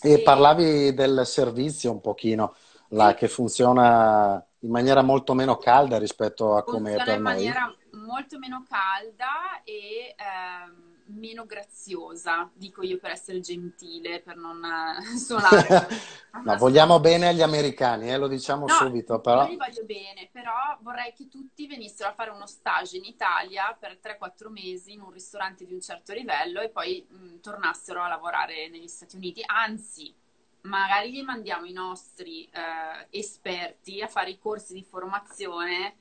[0.01, 2.55] e, e parlavi del servizio un pochino
[2.89, 3.15] là, sì.
[3.15, 7.15] che funziona in maniera molto meno calda rispetto a come è per in noi.
[7.15, 14.35] in maniera molto meno calda e ehm, meno graziosa, dico io per essere gentile, per
[14.35, 15.87] non eh, suonare.
[16.43, 19.19] no, vogliamo bene agli americani, eh, lo diciamo no, subito.
[19.19, 19.43] Però...
[19.43, 23.75] Io li voglio bene, però vorrei che tutti venissero a fare uno stage in Italia
[23.79, 28.01] per 3-4 mesi in un ristorante di un certo livello e poi mh, mm, tornassero
[28.01, 29.41] a lavorare negli Stati Uniti.
[29.45, 30.13] Anzi,
[30.61, 35.95] magari gli mandiamo i nostri eh, esperti a fare i corsi di formazione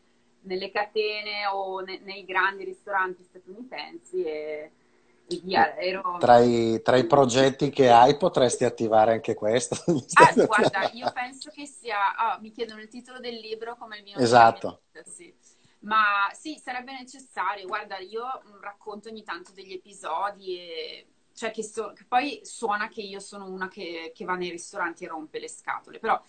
[0.44, 4.70] nelle catene o ne, nei grandi ristoranti statunitensi e
[5.76, 6.18] ero...
[6.18, 9.74] tra, i, tra, i, progetti che hai potresti attivare anche questo.
[10.14, 11.96] Ah, guarda, io penso che sia...
[12.18, 14.16] Oh, mi chiedono il titolo del libro come il mio...
[14.16, 14.82] Esatto.
[15.04, 15.32] Sì.
[15.80, 17.66] Ma sì, sarebbe necessario.
[17.66, 18.24] Guarda, io
[18.60, 21.06] racconto ogni tanto degli episodi e...
[21.34, 25.02] Cioè che, so, che poi suona che io sono una che, che va nei ristoranti
[25.02, 26.22] e rompe le scatole, però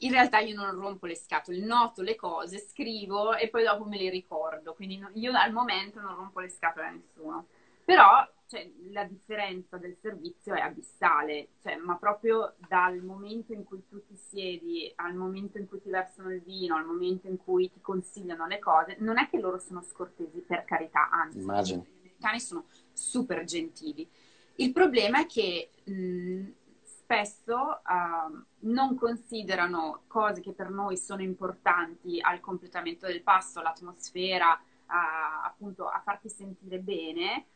[0.00, 3.96] in realtà io non rompo le scatole, noto le cose, scrivo e poi dopo me
[3.96, 4.74] le ricordo.
[4.74, 7.46] Quindi io al momento non rompo le scatole a nessuno.
[7.90, 13.82] Però cioè, la differenza del servizio è abissale, cioè, ma proprio dal momento in cui
[13.88, 17.68] tu ti siedi, al momento in cui ti versano il vino, al momento in cui
[17.68, 21.84] ti consigliano le cose, non è che loro sono scortesi, per carità, anzi, Immagino.
[21.84, 24.08] gli americani sono super gentili.
[24.56, 26.46] Il problema è che mh,
[26.84, 34.60] spesso uh, non considerano cose che per noi sono importanti al completamento del pasto, all'atmosfera,
[34.86, 37.46] a, appunto a farti sentire bene,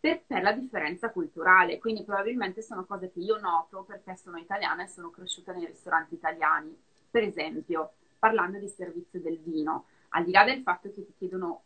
[0.00, 1.78] per, per, la differenza culturale.
[1.78, 6.14] Quindi probabilmente sono cose che io noto perché sono italiana e sono cresciuta nei ristoranti
[6.14, 6.76] italiani.
[7.10, 11.62] Per esempio, parlando di servizio del vino, al di là del fatto che ti chiedono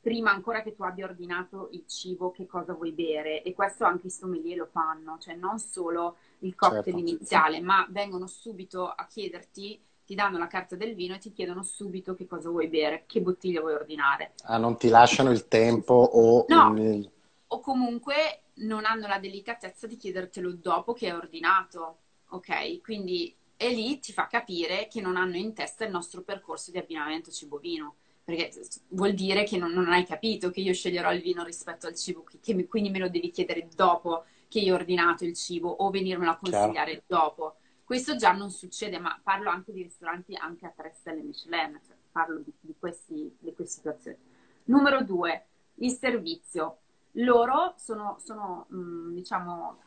[0.00, 4.06] prima ancora che tu abbia ordinato il cibo che cosa vuoi bere e questo anche
[4.06, 6.98] i sommelier lo fanno, cioè non solo il cocktail certo.
[6.98, 11.62] iniziale, ma vengono subito a chiederti ti danno la carta del vino e ti chiedono
[11.62, 14.32] subito che cosa vuoi bere, che bottiglia vuoi ordinare.
[14.44, 16.74] Ah, non ti lasciano il tempo o no.
[16.78, 17.10] il
[17.48, 22.80] o comunque non hanno la delicatezza di chiedertelo dopo che è ordinato, ok?
[22.80, 26.78] Quindi e lì ti fa capire che non hanno in testa il nostro percorso di
[26.78, 28.52] abbinamento cibo-vino, perché
[28.90, 32.22] vuol dire che non, non, hai capito che io sceglierò il vino rispetto al cibo,
[32.22, 35.90] che, che quindi me lo devi chiedere dopo che io ho ordinato il cibo o
[35.90, 37.24] venirmelo a consigliare Chiaro.
[37.24, 37.56] dopo.
[37.82, 41.96] Questo già non succede, ma parlo anche di ristoranti anche a tre stelle Michelin, cioè
[42.12, 44.18] parlo di, di, questi, di queste situazioni.
[44.64, 46.78] Numero due, il servizio.
[47.18, 49.78] Loro sono, sono mm, diciamo,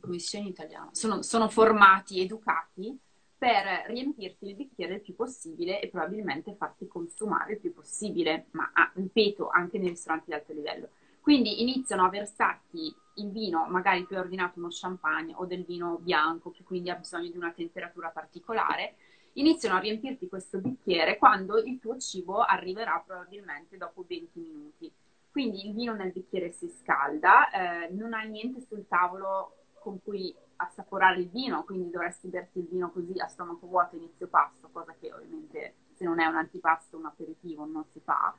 [0.00, 2.98] come si dice in italiano, sono, sono formati, educati
[3.38, 8.70] per riempirti il bicchiere il più possibile e probabilmente farti consumare il più possibile, ma
[8.72, 10.88] ah, ripeto, anche nei ristoranti di alto livello.
[11.20, 15.98] Quindi iniziano a versarti il vino, magari tu hai ordinato uno champagne o del vino
[16.00, 18.96] bianco, che quindi ha bisogno di una temperatura particolare,
[19.34, 24.92] iniziano a riempirti questo bicchiere quando il tuo cibo arriverà probabilmente dopo 20 minuti.
[25.38, 30.34] Quindi il vino nel bicchiere si scalda, eh, non hai niente sul tavolo con cui
[30.56, 34.96] assaporare il vino, quindi dovresti berti il vino così a stomaco vuoto inizio pasto, cosa
[34.98, 38.34] che ovviamente se non è un antipasto, un aperitivo non si fa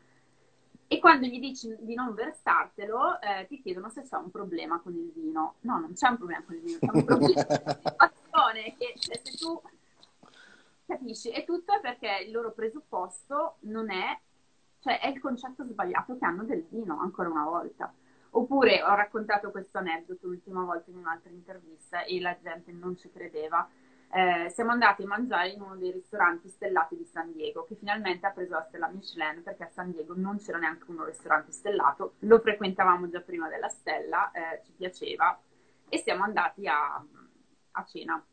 [0.88, 4.93] e quando gli dici di non versartelo, eh, ti chiedono se c'è un problema con
[4.93, 5.55] il vino.
[5.62, 8.93] No, non c'è un problema con il vino, c'è un problema con la situazione che
[8.97, 9.62] cioè, se tu
[10.85, 14.19] capisci, e tutto è perché il loro presupposto non è,
[14.79, 17.93] cioè è il concetto sbagliato che hanno del vino, ancora una volta.
[18.31, 23.09] Oppure ho raccontato questo aneddoto l'ultima volta in un'altra intervista e la gente non ci
[23.11, 23.67] credeva.
[24.11, 28.25] Eh, siamo andati a mangiare in uno dei ristoranti stellati di San Diego, che finalmente
[28.25, 32.15] ha preso la stella Michelin perché a San Diego non c'era neanche uno ristorante stellato,
[32.19, 35.39] lo frequentavamo già prima della stella, eh, ci piaceva.
[35.87, 37.03] E siamo andati a,
[37.71, 38.23] a, cena,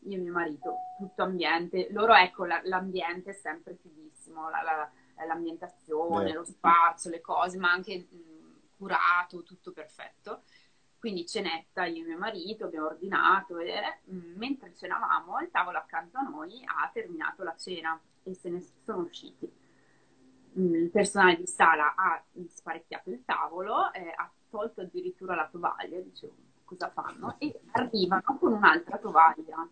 [0.00, 4.90] io e mio marito, tutto ambiente, loro ecco la, l'ambiente è sempre fighissimo, la, la,
[5.26, 6.32] l'ambientazione, Beh.
[6.32, 10.42] lo spazio, le cose, ma anche mh, curato, tutto perfetto.
[10.98, 16.22] Quindi cenetta io e mio marito abbiamo ordinato e mentre cenavamo il tavolo accanto a
[16.22, 19.50] noi ha terminato la cena e se ne sono usciti.
[20.54, 26.34] Il personale di sala ha sparecchiato il tavolo, eh, ha tolto addirittura la tovaglia, dicevo
[26.64, 29.68] cosa fanno, e arrivano con un'altra tovaglia,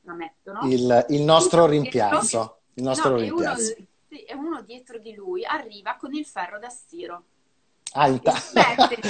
[0.00, 0.60] la mettono.
[0.64, 2.60] Il, il nostro rimpiazzo.
[2.74, 3.76] Il nostro no, rimpiazzo.
[4.08, 7.24] E uno, dietro di lui arriva con il ferro da stiro
[7.92, 8.32] Alta.
[8.32, 9.02] Si mette,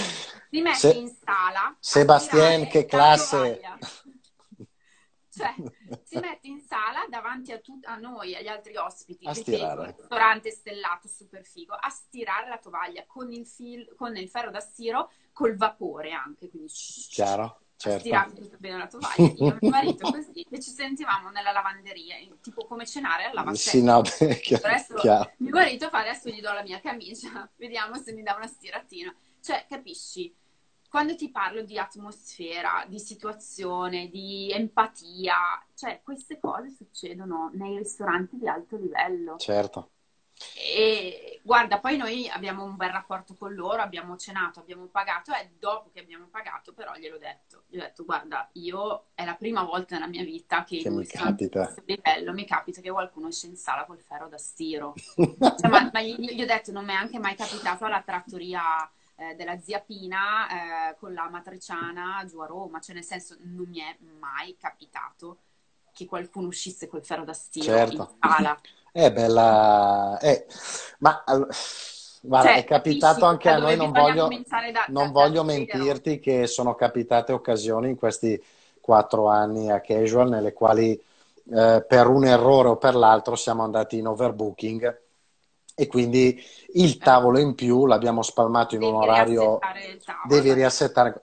[0.51, 1.77] si mette Se, in sala.
[1.79, 3.61] Sebastien, che classe.
[5.37, 5.55] Cioè,
[6.03, 9.81] si mette in sala davanti a, tut- a noi, agli altri ospiti, a stirare.
[9.81, 14.51] un ristorante stellato super figo, a stirare la tovaglia con il, fil- con il ferro
[14.51, 16.49] da stiro, col vapore anche.
[16.49, 18.01] Quindi, Chiaro certo.
[18.01, 22.17] stirato tutto bene la tovaglia, io e mio marito così, e ci sentivamo nella lavanderia,
[22.41, 23.71] tipo come cenare al lavatrice.
[23.71, 25.33] Sì, no, beh, chiaro, adesso chiaro.
[25.39, 29.15] mio marito fa adesso gli do la mia camicia, vediamo se mi dà una stiratina.
[29.41, 30.35] Cioè, capisci?
[30.89, 38.39] Quando ti parlo di atmosfera, di situazione, di empatia, cioè queste cose succedono nei ristoranti
[38.39, 39.37] di alto livello.
[39.37, 39.91] Certo.
[40.55, 45.53] E guarda, poi noi abbiamo un bel rapporto con loro, abbiamo cenato, abbiamo pagato e
[45.59, 49.63] dopo che abbiamo pagato però gliel'ho detto, gli ho detto guarda, io è la prima
[49.63, 51.75] volta nella mia vita che, che mi capita.
[51.85, 54.93] livello mi capita che qualcuno esce in sala col ferro da stiro.
[55.17, 58.91] cioè, ma, ma gli, gli, ho detto non mi è anche mai capitato alla trattoria
[59.17, 63.67] eh, della zia Pina eh, con la matriciana giù a Roma, cioè nel senso non
[63.69, 65.39] mi è mai capitato
[65.93, 67.95] che qualcuno uscisse col ferro da stiro certo.
[67.95, 68.61] in sala.
[68.97, 70.47] È bella, è...
[71.01, 71.23] ma
[72.23, 76.19] guarda, cioè, è capitato anche a noi, non voglio, da, non da, voglio da mentirti
[76.19, 78.43] che sono capitate occasioni in questi
[78.81, 83.99] quattro anni a Casual nelle quali eh, per un errore o per l'altro siamo andati
[83.99, 85.03] in overbooking
[85.75, 86.97] e quindi il eh.
[86.97, 89.59] tavolo in più l'abbiamo spalmato in devi un orario,
[90.27, 91.23] devi riassettare.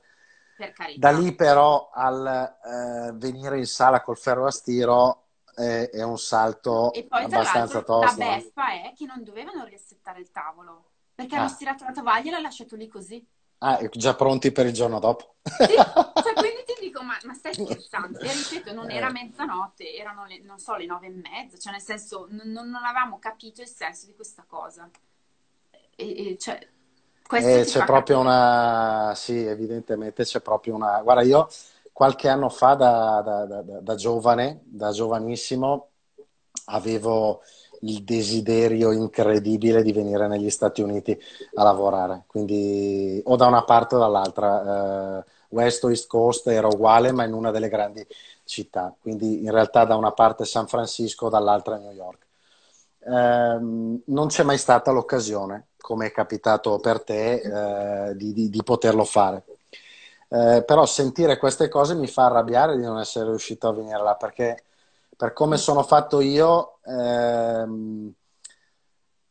[0.97, 2.27] Da lì però al
[2.63, 5.22] eh, venire in sala col ferro a stiro
[5.55, 8.19] è, è un salto e poi, abbastanza tosto.
[8.19, 11.39] La beffa è che non dovevano riassettare il tavolo perché ah.
[11.39, 13.25] hanno stirato la tovaglia e l'hanno lasciato lì così.
[13.59, 15.35] Ah, già pronti per il giorno dopo.
[15.41, 18.19] Sì, cioè, quindi ti dico, ma, ma stai scherzando?
[18.19, 19.11] E ripeto, non era eh.
[19.11, 23.19] mezzanotte, erano, le, non so, le nove e mezza, cioè nel senso, non, non avevamo
[23.19, 24.89] capito il senso di questa cosa.
[25.69, 28.35] E, e cioè, eh, c'è proprio capire.
[28.35, 31.47] una, sì, evidentemente c'è proprio una, guarda, io
[31.93, 35.89] qualche anno fa da, da, da, da giovane, da giovanissimo,
[36.65, 37.41] avevo
[37.81, 41.17] il desiderio incredibile di venire negli Stati Uniti
[41.55, 46.67] a lavorare, quindi o da una parte o dall'altra, eh, West o East Coast era
[46.67, 48.05] uguale, ma in una delle grandi
[48.43, 52.25] città, quindi in realtà da una parte San Francisco, dall'altra New York.
[53.05, 53.59] Eh,
[54.05, 59.03] non c'è mai stata l'occasione come è capitato per te, eh, di, di, di, poterlo
[59.03, 59.43] fare.
[60.33, 64.15] Eh, però sentire queste cose mi fa arrabbiare di non essere riuscito a venire là,
[64.15, 64.63] perché
[65.15, 68.11] per come sono fatto io, ehm,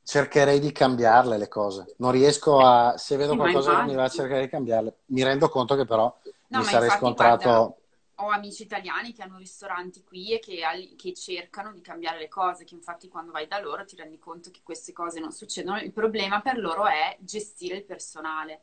[0.05, 1.95] cercherei di cambiarle le cose.
[1.97, 5.49] Non riesco a, se vedo qualcosa che mi va a cercare di cambiarle, mi rendo
[5.49, 7.49] conto che però no, mi sarei scontrato...
[7.49, 7.77] Guarda
[8.17, 10.61] ho amici italiani che hanno ristoranti qui e che,
[10.97, 14.53] che, cercano di cambiare le cose, che infatti quando vai da loro ti rendi conto
[14.53, 15.81] che queste cose non succedono.
[15.81, 18.61] Il problema per loro è gestire il personale,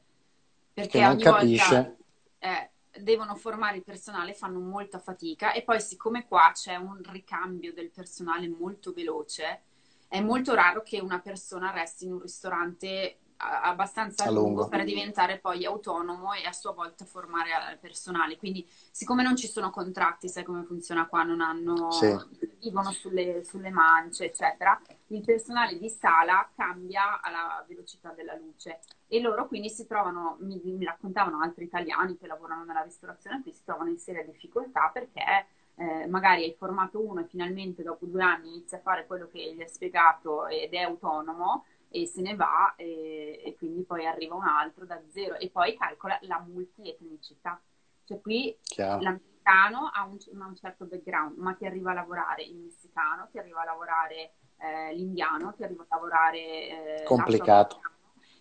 [0.72, 1.76] perché ogni capisce.
[1.76, 1.98] volta
[2.40, 2.72] eh,
[3.02, 7.92] devono formare il personale, fanno molta fatica e poi siccome qua c'è un ricambio del
[7.92, 9.64] personale molto veloce,
[10.08, 14.48] è molto raro che una persona resti in un ristorante abbastanza lungo.
[14.48, 14.68] lungo.
[14.68, 18.38] per diventare poi autonomo e a sua volta formare al personale.
[18.38, 22.16] Quindi, siccome non ci sono contratti, sai come funziona qua, non hanno, sì.
[22.60, 29.22] vivono sulle, sulle, mance, eccetera, il personale di sala cambia alla velocità della luce e
[29.22, 33.64] loro quindi si trovano, mi, mi raccontavano altri italiani che lavorano nella ristorazione, qui si
[33.64, 38.50] trovano in seria difficoltà perché eh, magari hai formato uno e finalmente dopo due anni
[38.50, 42.76] inizia a fare quello che gli hai spiegato ed è autonomo e se ne va
[42.76, 47.62] e, e, quindi poi arriva un altro da zero e poi calcola la multietnicità.
[48.06, 49.02] Cioè qui Chiaro.
[49.02, 53.62] l'americano ha un, un, certo background, ma ti arriva a lavorare il messicano, ti arriva
[53.62, 56.40] a lavorare eh, l'indiano, ti arriva a lavorare...
[56.40, 57.80] Eh, Complicato.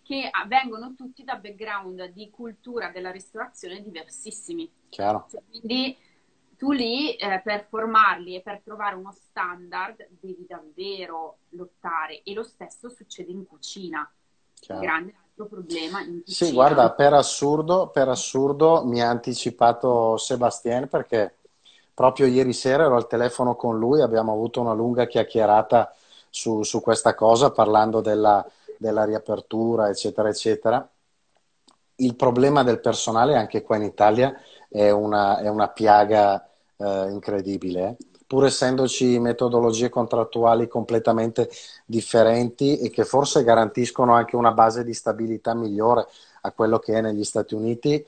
[0.03, 4.73] Che vengono tutti da background di cultura della ristorazione diversissimi.
[4.89, 5.27] Chiaro.
[5.29, 5.95] Cioè, quindi
[6.59, 12.43] tu lì eh, per formarli e per trovare uno standard devi davvero lottare e lo
[12.43, 14.11] stesso succede in cucina.
[14.55, 14.81] Chiaro.
[14.81, 16.25] Grande altro problema in cucina.
[16.27, 21.37] Sì, guarda, per assurdo, per assurdo mi ha anticipato Sebastien perché
[21.95, 25.95] proprio ieri sera ero al telefono con lui, abbiamo avuto una lunga chiacchierata
[26.29, 28.45] su, su questa cosa parlando della,
[28.77, 30.89] della riapertura, eccetera, eccetera.
[32.01, 36.48] Il problema del personale anche qua in Italia è una, è una piaga
[36.79, 41.51] eh, incredibile, pur essendoci metodologie contrattuali completamente
[41.85, 46.07] differenti e che forse garantiscono anche una base di stabilità migliore
[46.43, 48.07] a quello che è negli Stati Uniti.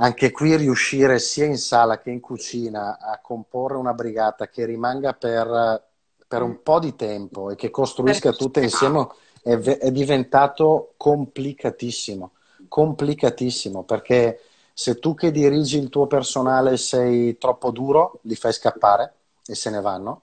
[0.00, 5.12] Anche qui riuscire sia in sala che in cucina a comporre una brigata che rimanga
[5.12, 5.82] per,
[6.26, 9.08] per un po' di tempo e che costruisca tutte insieme
[9.42, 12.32] è, è diventato complicatissimo,
[12.68, 14.40] complicatissimo perché
[14.78, 19.12] se tu che dirigi il tuo personale sei troppo duro, li fai scappare
[19.44, 20.22] e se ne vanno.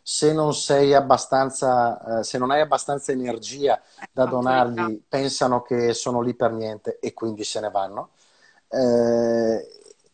[0.00, 3.82] Se non sei abbastanza, eh, se non hai abbastanza energia
[4.12, 8.10] da donargli, pensano che sono lì per niente e quindi se ne vanno.
[8.68, 9.66] Eh,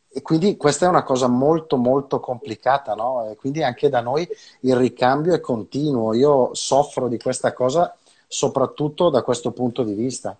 [0.08, 3.28] e quindi questa è una cosa molto molto complicata, no?
[3.28, 4.26] E quindi anche da noi
[4.60, 6.14] il ricambio è continuo.
[6.14, 7.94] Io soffro di questa cosa
[8.26, 10.34] soprattutto da questo punto di vista.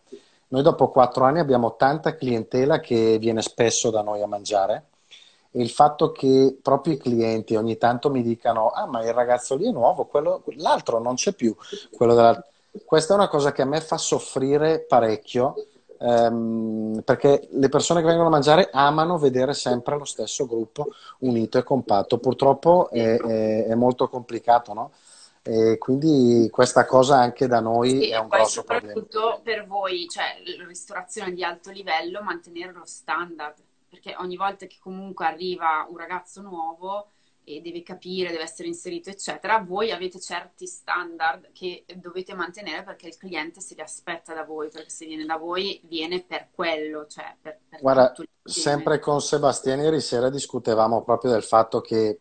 [0.55, 4.85] Noi dopo quattro anni abbiamo tanta clientela che viene spesso da noi a mangiare
[5.51, 9.57] e il fatto che proprio i clienti ogni tanto mi dicano ah ma il ragazzo
[9.57, 11.53] lì è nuovo, quello, l'altro non c'è più,
[11.99, 12.41] della...
[12.85, 15.57] questa è una cosa che a me fa soffrire parecchio
[15.99, 20.87] ehm, perché le persone che vengono a mangiare amano vedere sempre lo stesso gruppo
[21.19, 24.93] unito e compatto, purtroppo è, è, è molto complicato, no?
[25.47, 28.95] E quindi questa cosa anche da noi sì, è un grosso problema.
[28.95, 34.77] Soprattutto per voi, cioè ristorazione di alto livello, mantenere lo standard, perché ogni volta che
[34.81, 37.09] comunque arriva un ragazzo nuovo
[37.45, 43.09] e deve capire, deve essere inserito, eccetera, voi avete certi standard che dovete mantenere perché
[43.09, 47.07] il cliente si li aspetta da voi, perché se viene da voi viene per quello,
[47.07, 52.19] cioè per, per Guarda, sempre con Sebastiano ieri sera discutevamo proprio del fatto che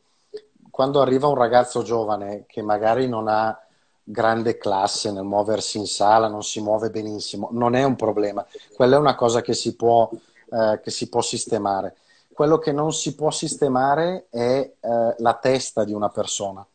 [0.73, 3.55] quando arriva un ragazzo giovane che magari non ha
[4.01, 8.43] grande classe nel muoversi in sala, non si muove benissimo, non è un problema.
[8.73, 10.09] Quella è una cosa che si può,
[10.49, 11.97] eh, che si può sistemare.
[12.33, 16.65] Quello che non si può sistemare è eh, la testa di una persona.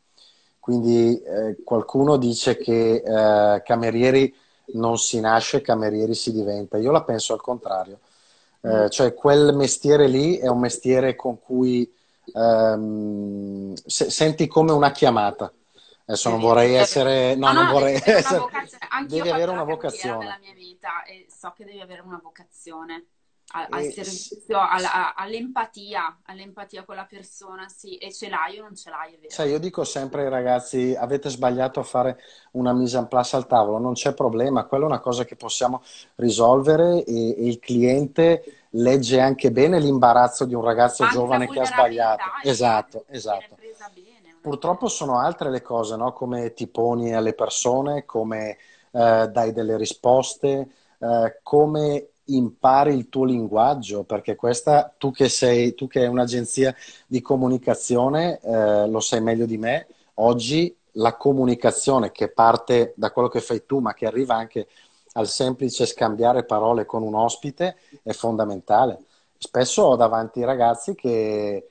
[0.60, 4.32] Quindi eh, qualcuno dice che eh, camerieri
[4.74, 6.78] non si nasce, camerieri si diventa.
[6.78, 7.98] Io la penso al contrario.
[8.60, 8.90] Eh.
[8.90, 11.92] Cioè quel mestiere lì è un mestiere con cui
[12.34, 15.52] ehm, se, senti come una chiamata.
[16.04, 17.34] Adesso non vorrei essere...
[17.34, 18.44] No, no non vorrei essere...
[19.06, 20.18] Devi avere una vocazione.
[20.18, 23.06] nella mia vita e so che devi avere una vocazione
[23.50, 28.76] al, eh, servizio, alla, all'empatia, all'empatia con la persona, sì, e ce l'hai o non
[28.76, 29.30] ce l'hai, è vero.
[29.32, 32.20] Sai, io dico sempre ai ragazzi, avete sbagliato a fare
[32.52, 35.82] una mise en place al tavolo, non c'è problema, quella è una cosa che possiamo
[36.16, 41.60] risolvere e, e il cliente legge anche bene l'imbarazzo di un ragazzo anche giovane che
[41.60, 42.22] ha sbagliato.
[42.42, 43.56] Esatto, esatto.
[43.56, 46.12] Bene, Purtroppo sono altre le cose, no?
[46.12, 48.56] come ti poni alle persone, come
[48.92, 50.68] eh, dai delle risposte,
[50.98, 56.74] eh, come impari il tuo linguaggio, perché questa, tu che sei, tu che hai un'agenzia
[57.06, 63.28] di comunicazione, eh, lo sai meglio di me, oggi la comunicazione che parte da quello
[63.28, 64.68] che fai tu, ma che arriva anche
[65.18, 68.98] al semplice scambiare parole con un ospite, è fondamentale.
[69.36, 71.70] Spesso ho davanti ragazzi che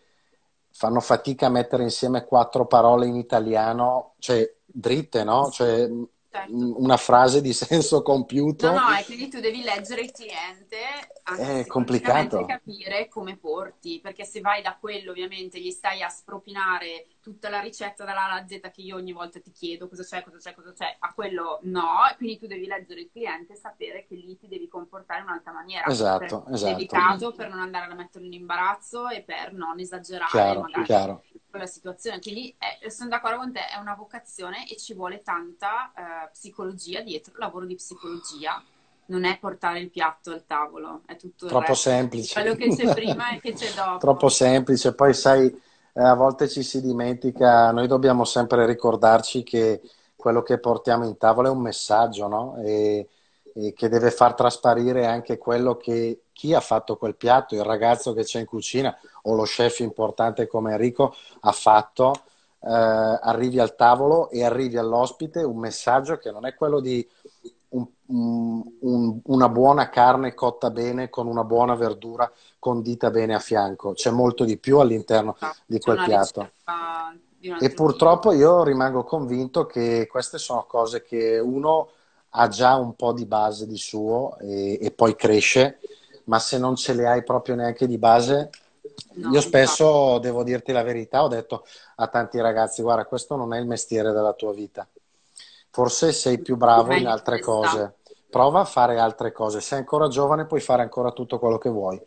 [0.70, 5.50] fanno fatica a mettere insieme quattro parole in italiano, cioè dritte, no?
[5.50, 5.90] Cioè,
[6.30, 6.82] certo.
[6.82, 8.72] una frase di senso compiuto.
[8.72, 10.78] No, no, e quindi tu devi leggere il cliente
[11.38, 17.08] è complicato capire come porti, perché se vai da quello ovviamente gli stai a spropinare
[17.22, 20.24] tutta la ricetta dalla A alla Z che io ogni volta ti chiedo cosa c'è,
[20.24, 24.06] cosa c'è, cosa c'è, a quello no, quindi tu devi leggere il cliente e sapere
[24.06, 25.86] che lì ti devi comportare in un'altra maniera.
[25.88, 26.74] Esatto, per, esatto.
[26.74, 31.24] Delicato per non andare a metterlo in imbarazzo e per non esagerare chiaro, magari chiaro.
[31.50, 32.20] Quella situazione.
[32.20, 37.02] Quindi eh, sono d'accordo con te, è una vocazione e ci vuole tanta eh, psicologia
[37.02, 38.64] dietro, lavoro di psicologia
[39.08, 42.34] non è portare il piatto al tavolo, è tutto troppo semplice.
[42.34, 43.98] Quello che c'è prima e che c'è dopo.
[44.00, 45.48] Troppo semplice, poi sai,
[45.94, 49.82] eh, a volte ci si dimentica, noi dobbiamo sempre ricordarci che
[50.16, 52.58] quello che portiamo in tavola è un messaggio, no?
[52.64, 53.08] E,
[53.54, 58.14] e che deve far trasparire anche quello che chi ha fatto quel piatto, il ragazzo
[58.14, 62.14] che c'è in cucina o lo chef importante come Enrico ha fatto.
[62.60, 67.08] Eh, arrivi al tavolo e arrivi all'ospite un messaggio che non è quello di
[67.70, 67.88] un,
[68.82, 73.94] un, una buona carne cotta bene con una buona verdura condita bene a fianco.
[73.94, 76.52] C'è molto di più all'interno no, di quel piatto.
[77.60, 81.90] E purtroppo io rimango convinto che queste sono cose che uno
[82.30, 85.80] ha già un po' di base di suo e, e poi cresce,
[86.28, 88.50] ma se non ce le hai proprio neanche di base,
[89.16, 90.22] No, Io spesso infatti.
[90.22, 91.66] devo dirti la verità, ho detto
[91.96, 94.88] a tanti ragazzi, guarda, questo non è il mestiere della tua vita.
[95.70, 97.96] Forse sei più bravo in altre cose.
[98.30, 99.62] Prova a fare altre cose.
[99.62, 102.02] Sei ancora giovane, puoi fare ancora tutto quello che vuoi.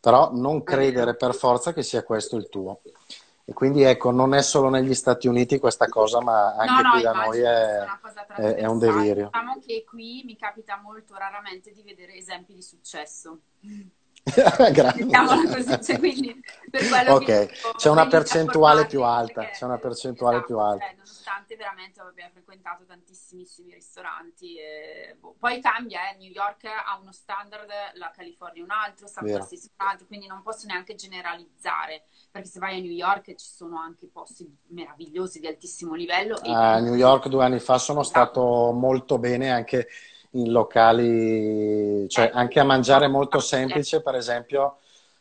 [0.00, 2.80] Però non credere per forza che sia questo il tuo.
[3.46, 7.02] E quindi ecco, non è solo negli Stati Uniti questa cosa, ma anche no, qui
[7.02, 7.84] no, da noi è,
[8.36, 9.30] è, è, un delirio.
[9.30, 13.40] Diciamo che qui mi capita molto raramente di vedere esempi di successo.
[14.72, 15.06] Grazie.
[15.06, 16.42] Così, cioè, quindi,
[17.08, 20.84] ok, c'è una percentuale più alta, c'è una percentuale esatto, più alta.
[20.86, 26.16] Cioè, nonostante veramente abbia frequentato tantissimissimi ristoranti, e, boh, poi cambia, eh.
[26.16, 30.40] New York ha uno standard, la California un altro, San Francisco un altro, quindi non
[30.42, 35.48] posso neanche generalizzare, perché se vai a New York ci sono anche posti meravigliosi di
[35.48, 36.40] altissimo livello.
[36.44, 38.30] A New York due anni fa sono esatto.
[38.30, 39.86] stato molto bene anche
[40.34, 44.78] in locali, cioè anche a mangiare molto semplice, per esempio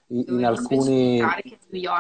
[0.07, 1.19] in, in alcuni...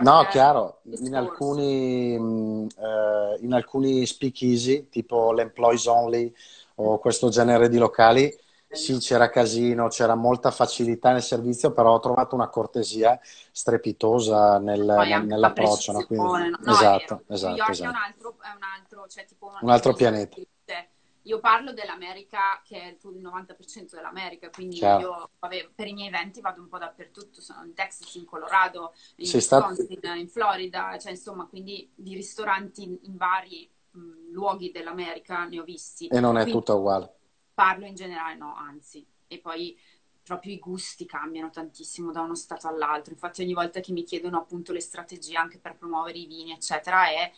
[0.01, 6.33] No, chiaro, in alcuni, uh, in alcuni speakeasy, tipo l'Employees Only
[6.75, 8.35] o questo genere di locali,
[8.73, 13.19] sì, c'era casino, c'era molta facilità nel servizio, però ho trovato una cortesia
[13.51, 14.81] strepitosa nel,
[15.25, 15.91] nell'approccio.
[15.91, 16.05] No?
[16.05, 17.83] Quindi, no, esatto, esatto, esatto.
[17.83, 20.37] È un altro, è un altro, cioè, tipo un altro pianeta.
[21.23, 24.99] Io parlo dell'America, che è il 90% dell'America, quindi Ciao.
[24.99, 28.93] io vabbè, per i miei eventi vado un po' dappertutto, sono in Texas, in Colorado,
[29.17, 30.17] in Sei Wisconsin, stato...
[30.17, 36.07] in Florida, cioè insomma, quindi di ristoranti in, vari mh, luoghi dell'America ne ho visti.
[36.07, 37.13] E non è quindi, tutto uguale?
[37.53, 39.05] Parlo in generale, no, anzi.
[39.27, 39.79] E poi
[40.23, 43.13] proprio i gusti cambiano tantissimo da uno stato all'altro.
[43.13, 47.07] Infatti ogni volta che mi chiedono appunto le strategie anche per promuovere i vini, eccetera,
[47.07, 47.31] è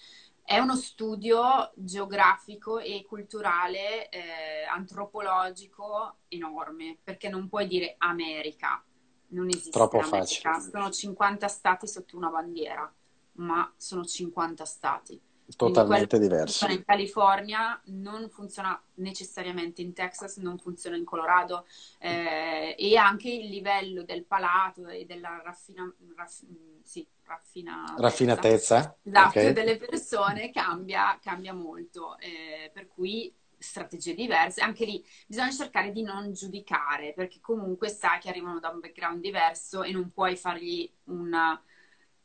[0.45, 8.83] è uno studio geografico e culturale, eh, antropologico enorme, perché non puoi dire America,
[9.29, 10.53] non esiste Troppo America.
[10.53, 10.69] Facile.
[10.69, 12.93] Sono 50 stati sotto una bandiera,
[13.33, 15.19] ma sono 50 stati.
[15.55, 16.59] Totalmente diversi.
[16.59, 21.65] Funziona in California, non funziona necessariamente in Texas, non funziona in Colorado
[21.99, 26.41] eh, e anche il livello del palato e della raffina, raff,
[26.83, 28.97] sì, raffinatezza, raffinatezza.
[29.03, 29.53] Esatto, okay.
[29.53, 34.61] delle persone cambia, cambia molto, eh, per cui strategie diverse.
[34.61, 39.21] Anche lì bisogna cercare di non giudicare, perché comunque sai che arrivano da un background
[39.21, 41.61] diverso e non puoi fargli una...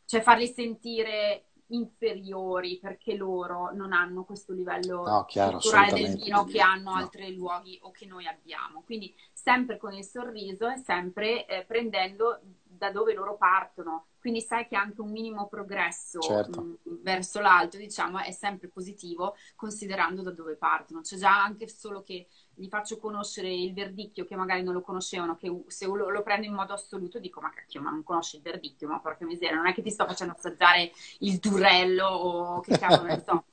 [0.04, 6.44] cioè farli sentire inferiori perché loro non hanno questo livello no, chiaro, culturale del vino
[6.44, 6.96] che hanno no.
[6.96, 8.82] altri luoghi o che noi abbiamo.
[8.84, 12.40] Quindi sempre con il sorriso e sempre eh, prendendo
[12.80, 14.06] da dove loro partono.
[14.18, 16.62] Quindi sai che anche un minimo progresso certo.
[16.62, 21.02] mh, verso l'alto, diciamo, è sempre positivo considerando da dove partono.
[21.02, 25.36] C'è già anche solo che gli faccio conoscere il verdicchio che magari non lo conoscevano,
[25.36, 28.42] che se lo, lo prendo in modo assoluto dico ma cacchio, ma non conosci il
[28.42, 32.78] verdicchio, ma porca miseria, non è che ti sto facendo assaggiare il durello o che
[32.78, 33.44] cavolo ne so.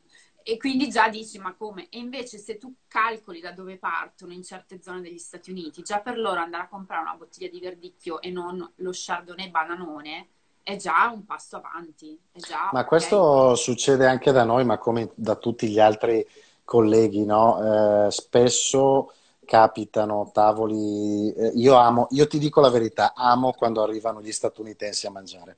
[0.49, 1.89] e quindi già dici ma come?
[1.89, 5.99] E invece se tu calcoli da dove partono in certe zone degli Stati Uniti, già
[5.99, 10.27] per loro andare a comprare una bottiglia di verdicchio e non lo chardonnay bananone
[10.63, 12.17] è già un passo avanti.
[12.31, 13.57] Già, ma questo okay.
[13.57, 16.25] succede anche da noi, ma come da tutti gli altri
[16.63, 18.05] colleghi, no?
[18.05, 19.11] Eh, spesso
[19.43, 21.33] capitano tavoli.
[21.33, 25.57] Eh, io amo, io ti dico la verità, amo quando arrivano gli statunitensi a mangiare.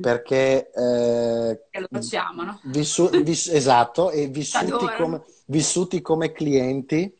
[0.00, 2.60] Perché eh, lo facciamo?
[2.64, 7.12] Vissu- vis- esatto, e vissuti come, vissuti come, clienti,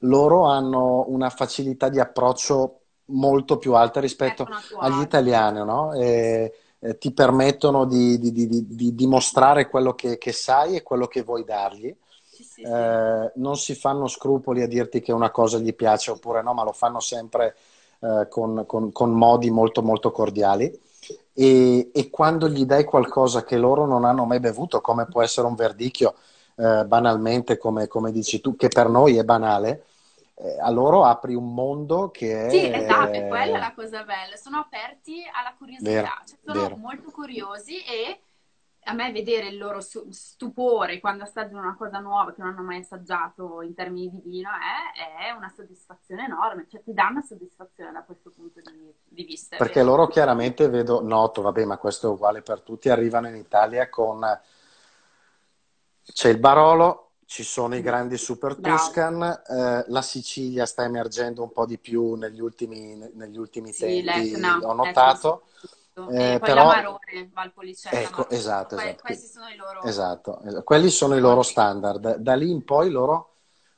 [0.00, 4.48] loro hanno una facilità di approccio molto più alta rispetto
[4.78, 5.92] agli italiani, no?
[5.92, 11.06] E, eh, ti permettono di, di, di, di, mostrare quello che, che, sai e quello
[11.06, 11.94] che vuoi dargli.
[12.30, 13.40] Sì, sì, eh, sì.
[13.40, 16.72] non si fanno scrupoli a dirti che una cosa gli piace oppure no, ma lo
[16.72, 17.56] fanno sempre
[18.00, 20.82] eh, con, con, con modi molto molto cordiali
[21.32, 25.46] e, e, quando gli dai qualcosa che loro non hanno mai bevuto, come può essere
[25.46, 26.14] un verdicchio,
[26.56, 29.84] eh, banalmente, come, come, dici tu, che per noi è banale,
[30.36, 32.50] eh, a loro apri un mondo che è...
[32.50, 36.76] Sì, esatto, è quella la cosa bella, sono aperti alla curiosità, vero, cioè, sono vero.
[36.76, 38.20] molto curiosi e
[38.84, 42.80] a me vedere il loro stupore quando assaggiano una cosa nuova che non hanno mai
[42.80, 47.92] assaggiato in termini di vino è, è una soddisfazione enorme, cioè ti dà una soddisfazione
[47.92, 49.56] da questo punto di, di vista.
[49.56, 49.96] Perché vero?
[49.96, 54.20] loro chiaramente vedo, noto, vabbè, ma questo è uguale per tutti, arrivano in Italia con
[56.02, 58.56] c'è il Barolo, ci sono i grandi Super.
[58.56, 64.02] Tuscan, eh, la Sicilia sta emergendo un po' di più negli ultimi, negli ultimi sì,
[64.04, 65.44] tempi, ho notato.
[65.60, 66.66] L'Etna eh, poi però...
[66.66, 68.00] l'Amarone, Valpolicella.
[68.00, 69.02] Ecco, esatto, esatto.
[69.02, 69.82] questi sono i loro...
[69.82, 72.16] Esatto, esatto, quelli sono i loro standard.
[72.16, 73.34] Da lì in poi loro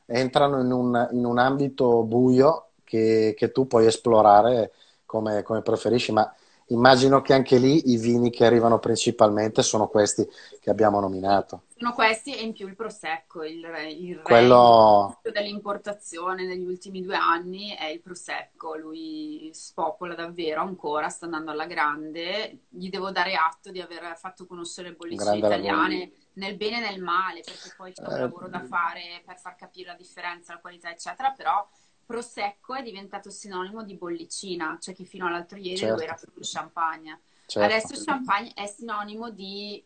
[0.07, 4.73] entrano in un, in un ambito buio che, che, tu puoi esplorare
[5.05, 6.33] come, come preferisci, ma
[6.69, 10.27] immagino che anche lì i vini che arrivano principalmente sono questi
[10.61, 11.63] che abbiamo nominato.
[11.77, 15.19] Sono questi e in più il Prosecco, il, il Quello...
[15.23, 21.67] dell'importazione negli ultimi due anni è il Prosecco, lui spopola davvero ancora, sta andando alla
[21.67, 26.17] grande, gli devo dare atto di aver fatto conoscere le bollicine italiane lavoro.
[26.35, 28.21] nel bene e nel male, perché poi c'è un eh...
[28.21, 31.69] lavoro da fare per far capire la differenza, la qualità eccetera, però
[32.07, 35.97] Prosecco è diventato sinonimo di bollicina, cioè che fino all'altro ieri certo.
[35.97, 37.21] lo era solo champagne.
[37.47, 37.75] Certo.
[37.75, 39.85] Adesso champagne è sinonimo di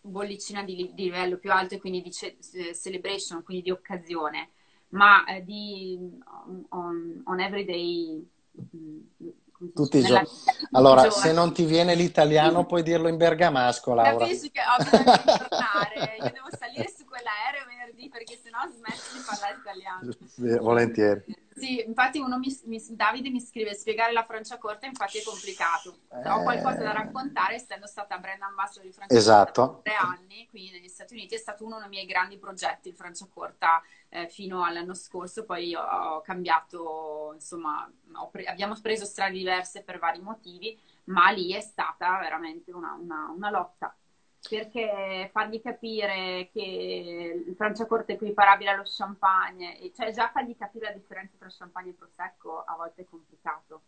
[0.00, 2.38] bollicina di, di, livello più alto e quindi di ce-
[2.74, 4.50] celebration, quindi di occasione,
[4.88, 5.98] ma eh, di
[6.70, 8.28] on, on everyday
[8.76, 8.98] mm,
[9.72, 10.28] tutti i giorni.
[10.72, 11.22] Allora, giorni.
[11.22, 14.16] se non ti viene l'italiano, puoi dirlo in bergamasco, Laura.
[14.16, 16.16] Capisci che ho bisogno di tornare.
[16.18, 20.62] Io devo salire su quell'aereo venerdì perché sennò smetto di parlare italiano.
[20.62, 21.24] Volentieri.
[21.54, 25.98] Sì, infatti uno mi, mi, Davide mi scrive spiegare la Franciacorta, infatti è complicato.
[26.10, 26.28] Eh...
[26.28, 29.80] Ho qualcosa da raccontare, essendo stata brand ambassador di Franciacorta esatto.
[29.82, 32.94] per tre anni, quindi negli Stati Uniti è stato uno dei miei grandi progetti, il
[32.94, 35.44] Franciacorta, eh, fino all'anno scorso.
[35.44, 37.90] Poi ho, ho cambiato, insomma,
[38.30, 43.30] pre- abbiamo preso strade diverse per vari motivi, ma lì è stata veramente una, una,
[43.34, 43.94] una lotta
[44.48, 50.92] perché fargli capire che il Franciacorta è equiparabile allo champagne, cioè già fargli capire la
[50.92, 53.82] differenza tra champagne e prosecco a volte è complicato,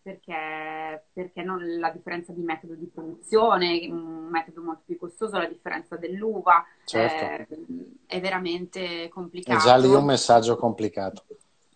[0.00, 5.46] perché, perché non, la differenza di metodo di produzione, un metodo molto più costoso, la
[5.46, 7.52] differenza dell'uva, certo.
[7.52, 7.58] eh,
[8.06, 9.58] è veramente complicato.
[9.58, 11.24] È già lì un messaggio complicato.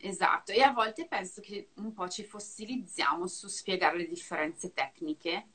[0.03, 5.49] Esatto, e a volte penso che un po' ci fossilizziamo su spiegare le differenze tecniche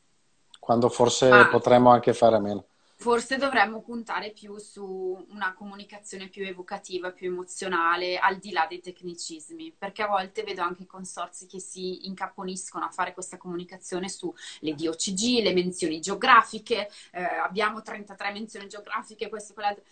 [0.66, 2.66] quando forse ah, potremmo anche fare meno.
[2.98, 8.82] Forse dovremmo puntare più su una comunicazione più evocativa, più emozionale, al di là dei
[8.82, 14.74] tecnicismi, perché a volte vedo anche consorzi che si incapponiscono a fare questa comunicazione sulle
[14.74, 19.84] DOCG, le menzioni geografiche, eh, abbiamo 33 menzioni geografiche, questo e quell'altro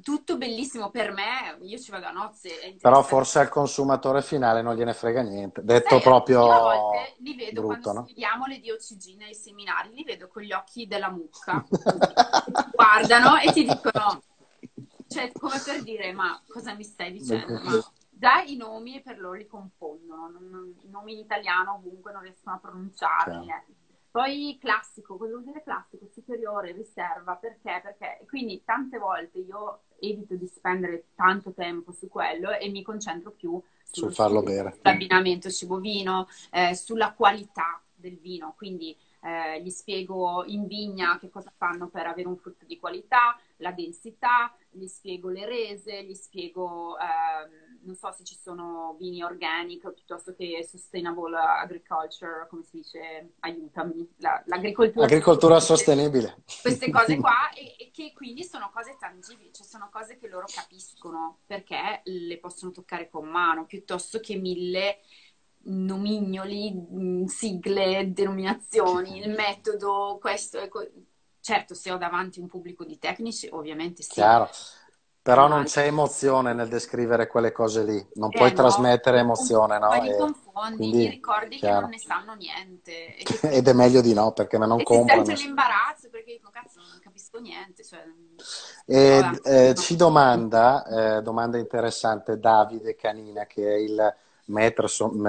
[0.00, 2.76] tutto bellissimo per me, io ci vado a nozze.
[2.80, 7.14] Però forse al consumatore finale non gliene frega niente, detto Sai, proprio io a volte
[7.18, 8.06] li vedo brutto, quando no?
[8.06, 11.64] studiamo le DOCG nei seminari, li vedo con gli occhi della mucca,
[12.72, 14.22] guardano e ti dicono,
[15.08, 17.60] cioè come per dire, ma cosa mi stai dicendo?
[17.60, 20.30] Ma già i nomi per loro li confondono,
[20.82, 23.48] i nomi in italiano ovunque non riescono a pronunciarli.
[23.48, 23.80] Eh.
[24.12, 26.06] Poi classico, cosa vuol dire classico?
[26.12, 27.80] Superiore, riserva, perché?
[27.82, 33.30] Perché quindi tante volte io evito di spendere tanto tempo su quello e mi concentro
[33.30, 33.58] più
[33.90, 34.72] sul farlo bere.
[34.74, 41.50] Sull'abbinamento cibo-vino, eh, sulla qualità del vino, quindi eh, gli spiego in vigna che cosa
[41.56, 46.96] fanno per avere un frutto di qualità, la densità, gli spiego le rese, gli spiego...
[46.98, 53.32] Ehm, non so se ci sono vini organic piuttosto che sustainable agriculture, come si dice,
[53.40, 55.04] aiutami, la, l'agricoltura.
[55.04, 56.42] Agricoltura sostenibile.
[56.60, 60.46] Queste cose qua e, e, che quindi sono cose tangibili, cioè sono cose che loro
[60.52, 65.00] capiscono perché le possono toccare con mano, piuttosto che mille
[65.64, 70.68] nomignoli, mm, sigle, denominazioni, il metodo, questo è...
[70.68, 70.88] Co-
[71.42, 74.12] certo, se ho davanti un pubblico di tecnici, ovviamente sì.
[74.12, 74.48] Chiaro.
[75.22, 79.78] Però non c'è emozione nel descrivere quelle cose lì, non eh, puoi no, trasmettere emozione,
[79.78, 79.86] no?
[79.86, 81.74] Poi li confondi, quindi, ricordi chiaro.
[81.74, 83.16] che non ne sanno niente.
[83.48, 85.22] Ed è meglio di no, perché non e comprano.
[85.22, 87.84] E l'imbarazzo, perché dico, cazzo, non capisco niente.
[87.84, 88.04] Cioè...
[88.84, 89.74] E, Vabbè, eh, no.
[89.74, 94.14] Ci domanda, eh, domanda interessante, Davide Canina, che è il
[94.46, 94.86] maître,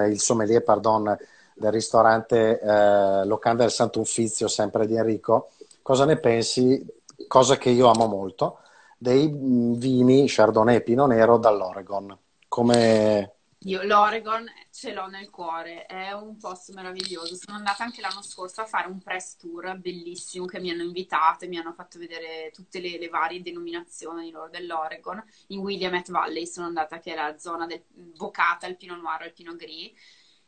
[0.07, 1.15] il sommelier, pardon,
[1.53, 5.51] del ristorante eh, Locanda del Sant'Uffizio, sempre di Enrico,
[5.83, 6.83] cosa ne pensi,
[7.27, 8.61] cosa che io amo molto,
[8.97, 12.17] dei mm, vini Chardonnay e Pino Nero dall'Oregon.
[12.47, 13.35] Come...
[13.65, 17.35] Io l'Oregon ce l'ho nel cuore, è un posto meraviglioso.
[17.35, 21.45] Sono andata anche l'anno scorso a fare un press tour bellissimo che mi hanno invitato
[21.45, 25.23] e mi hanno fatto vedere tutte le, le varie denominazioni loro dell'Oregon.
[25.47, 27.83] In Williamette Valley sono andata, che è la zona del,
[28.15, 29.91] vocata al Pinot Noir e al Pinot Gris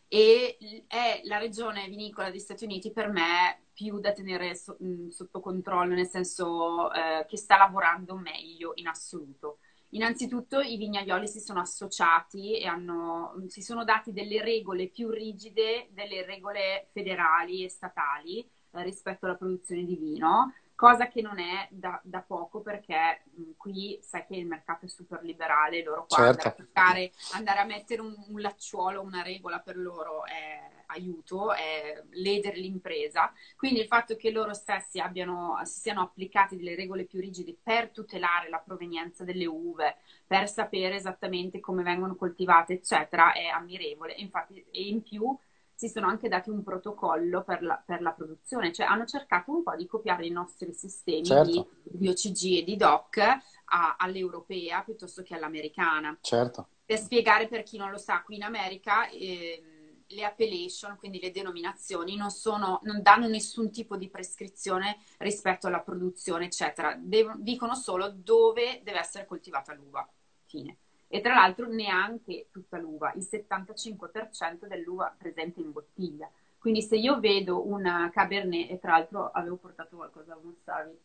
[0.07, 0.57] e
[0.87, 5.41] è la regione vinicola degli Stati Uniti per me più da tenere so, mh, sotto
[5.41, 9.59] controllo, nel senso eh, che sta lavorando meglio in assoluto.
[9.89, 15.89] Innanzitutto i vignaioli si sono associati e hanno, si sono dati delle regole più rigide,
[15.91, 21.67] delle regole federali e statali eh, rispetto alla produzione di vino cosa che non è
[21.71, 26.17] da, da poco perché mh, qui sai che il mercato è super liberale, loro qua
[26.17, 26.47] certo.
[26.47, 31.53] andare, a toccare, andare, a mettere un, un, lacciuolo, una regola per loro è aiuto,
[31.53, 33.31] è ledere l'impresa.
[33.55, 37.89] Quindi il fatto che loro stessi abbiano, si siano applicati delle regole più rigide per
[37.89, 39.95] tutelare la provenienza delle uve,
[40.27, 44.13] per sapere esattamente come vengono coltivate, eccetera, è ammirevole.
[44.13, 45.35] Infatti, e in più
[45.75, 49.61] si sono anche dati un protocollo per la, per la, produzione, cioè hanno cercato un
[49.61, 51.67] po' di copiare i nostri sistemi certo.
[51.83, 56.17] di, OCG e di DOC a, all'europea piuttosto che all'americana.
[56.21, 56.69] Certo.
[56.85, 61.31] Per spiegare per chi non lo sa, qui in America eh, le appellation, quindi le
[61.31, 66.95] denominazioni, non, sono, non, danno nessun tipo di prescrizione rispetto alla produzione, eccetera.
[66.97, 70.07] Dev- dicono solo dove deve essere coltivata l'uva.
[70.45, 70.77] Fine
[71.07, 76.29] e tra l'altro neanche tutta l'uva, il 75% dell'uva presente in bottiglia.
[76.57, 80.99] Quindi se io vedo una Cabernet, e tra l'altro avevo portato qualcosa a Monsavi,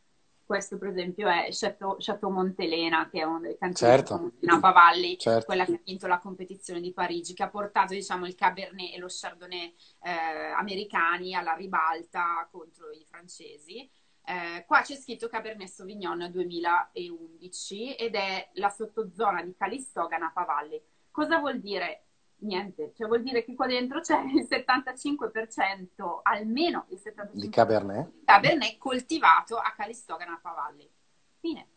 [0.51, 4.33] questo per esempio è Chateau, Chateau Montelena, che è uno dei cantini certo.
[4.41, 5.45] di Napa Valley, certo.
[5.45, 8.99] quella che ha vinto la competizione di Parigi, che ha portato diciamo, il Cabernet e
[8.99, 9.73] lo Chardonnay
[10.03, 13.89] eh, americani alla ribalta contro i francesi.
[14.25, 20.81] Eh, qua c'è scritto Cabernet Sauvignon 2011 ed è la sottozona di Calistoga Napa Valley.
[21.11, 22.05] Cosa vuol dire?
[22.43, 28.25] Niente, cioè vuol dire che qua dentro c'è il 75%, almeno il 75% di Cabernet,
[28.25, 30.91] Cabernet coltivato a Calistoga Napa Valley.
[31.39, 31.69] Fine.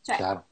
[0.00, 0.46] Cioè, Chiaro.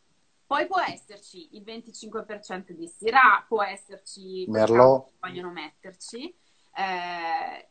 [0.46, 6.36] Poi può esserci il 25% di Syrah, può esserci Merlot, vogliono metterci.
[6.76, 7.68] Eh,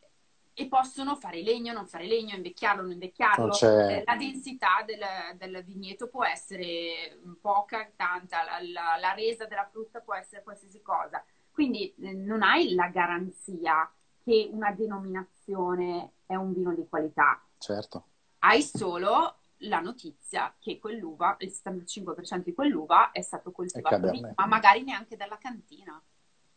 [0.55, 3.57] e possono fare legno, non fare legno, invecchiarlo, non invecchiarlo.
[3.59, 5.01] Eh, la densità del,
[5.37, 10.81] del, vigneto può essere poca, tanta, la, la, la, resa della frutta può essere qualsiasi
[10.81, 11.23] cosa.
[11.51, 13.91] Quindi eh, non hai la garanzia
[14.23, 17.43] che una denominazione è un vino di qualità.
[17.57, 18.07] Certo.
[18.39, 24.83] Hai solo la notizia che quell'uva, il 75% di quell'uva è stato coltivato ma magari
[24.83, 26.01] neanche dalla cantina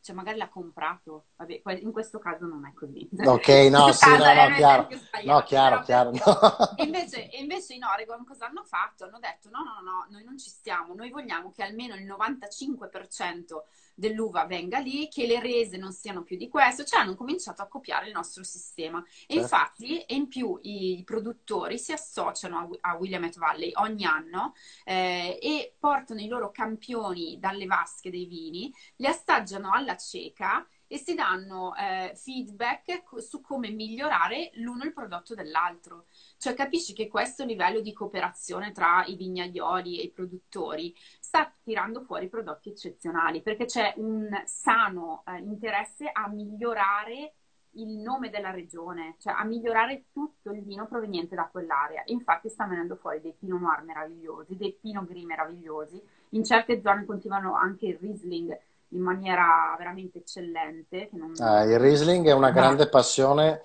[0.07, 3.09] cioè magari l'ha comprato, vabbè, in questo caso non è così.
[3.25, 4.89] Ok, no, sì, no, no, chiaro,
[5.25, 6.11] no, chiaro, chiaro.
[6.13, 6.77] No.
[6.77, 9.03] E, invece, e invece in Oregon cosa hanno fatto?
[9.03, 13.63] Hanno detto no, no, no, noi non ci stiamo, noi vogliamo che almeno il 95%
[13.97, 17.66] dell'uva venga lì, che le rese non siano più di questo, cioè hanno cominciato a
[17.66, 19.03] copiare il nostro sistema.
[19.03, 19.40] E certo.
[19.40, 25.38] infatti, e in più i produttori si associano a, a Willamette Valley ogni anno eh,
[25.40, 31.14] e portano i loro campioni dalle vasche dei vini, li assaggiano alla cieca e si
[31.14, 36.07] danno eh, feedback su come migliorare l'uno il prodotto dell'altro.
[36.38, 40.94] Cioè capisci che questo livello di cooperazione tra i vignaioli e i produttori
[41.27, 47.33] sta tirando fuori prodotti eccezionali perché c'è un sano eh, interesse a migliorare
[47.72, 52.03] il nome della regione, cioè a migliorare tutto il vino proveniente da quell'area.
[52.07, 56.01] Infatti stanno venendo fuori dei Pinot Noir meravigliosi, dei Pinot Gris meravigliosi.
[56.31, 58.57] In certe zone continuano anche il Riesling
[58.91, 61.09] in maniera veramente eccellente.
[61.12, 61.33] Non...
[61.39, 63.64] Ah, il Riesling è una grande passione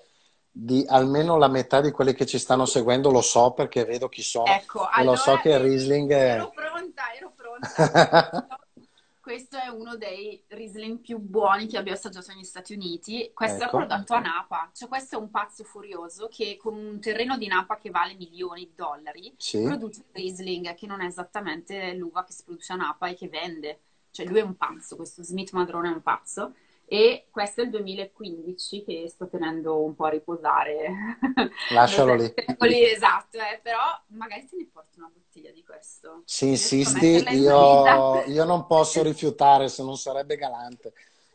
[0.50, 4.20] di almeno la metà di quelli che ci stanno seguendo, lo so perché vedo chi
[4.20, 6.34] sono ecco, e allora, lo so che il Riesling è...
[6.34, 7.31] Ero pronta, ero.
[9.22, 13.30] questo è uno dei Riesling più buoni che abbia assaggiato negli Stati Uniti.
[13.32, 13.78] Questo ecco.
[13.80, 14.70] è prodotto a Napa.
[14.74, 18.64] Cioè, questo è un pazzo furioso che con un terreno di Napa che vale milioni
[18.64, 19.62] di dollari sì.
[19.62, 23.80] produce Riesling, che non è esattamente l'uva che si produce a Napa e che vende.
[24.10, 26.54] Cioè, lui è un pazzo, questo Smith Madrone è un pazzo.
[26.92, 30.92] E questo è il 2015 che sto tenendo un po' a riposare.
[31.72, 32.34] Lascialo lì.
[32.92, 36.20] Esatto, eh, però magari te ne porto una bottiglia di questo.
[36.26, 40.92] Se insisti, io, io non posso rifiutare se non sarebbe galante.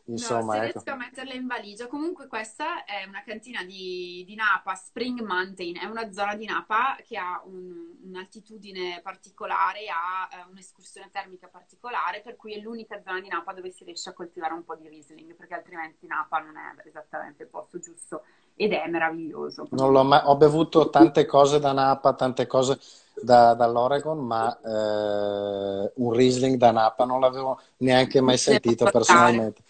[0.08, 0.80] Insomma, no, se ecco.
[0.84, 1.86] riesco a metterla in valigia.
[1.86, 6.96] Comunque questa è una cantina di, di Napa, Spring Mountain, è una zona di Napa
[7.06, 13.20] che ha un, un'altitudine particolare, ha uh, un'escursione termica particolare, per cui è l'unica zona
[13.20, 16.56] di Napa dove si riesce a coltivare un po' di Riesling, perché altrimenti Napa non
[16.56, 18.22] è esattamente il posto giusto
[18.54, 19.68] ed è meraviglioso.
[19.70, 22.78] Mai, ho bevuto tante cose da Napa, tante cose
[23.14, 29.62] da, dall'Oregon, ma eh, un Riesling da Napa non l'avevo neanche mai sentito personalmente.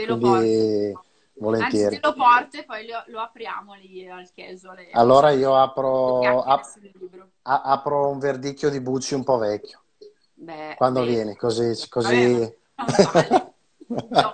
[0.00, 1.04] Te lo Quindi, porto.
[1.38, 1.96] Volentieri.
[1.96, 4.86] Anzi, te lo porto e poi lo, lo apriamo lì al casual.
[4.92, 6.74] Allora io apro, ap-
[7.42, 9.80] apro un verdicchio di Bucci un po' vecchio.
[10.34, 11.06] Beh, Quando beh.
[11.06, 11.88] vieni, così...
[11.88, 12.58] così...
[12.76, 13.50] Vabbè,
[14.10, 14.32] no,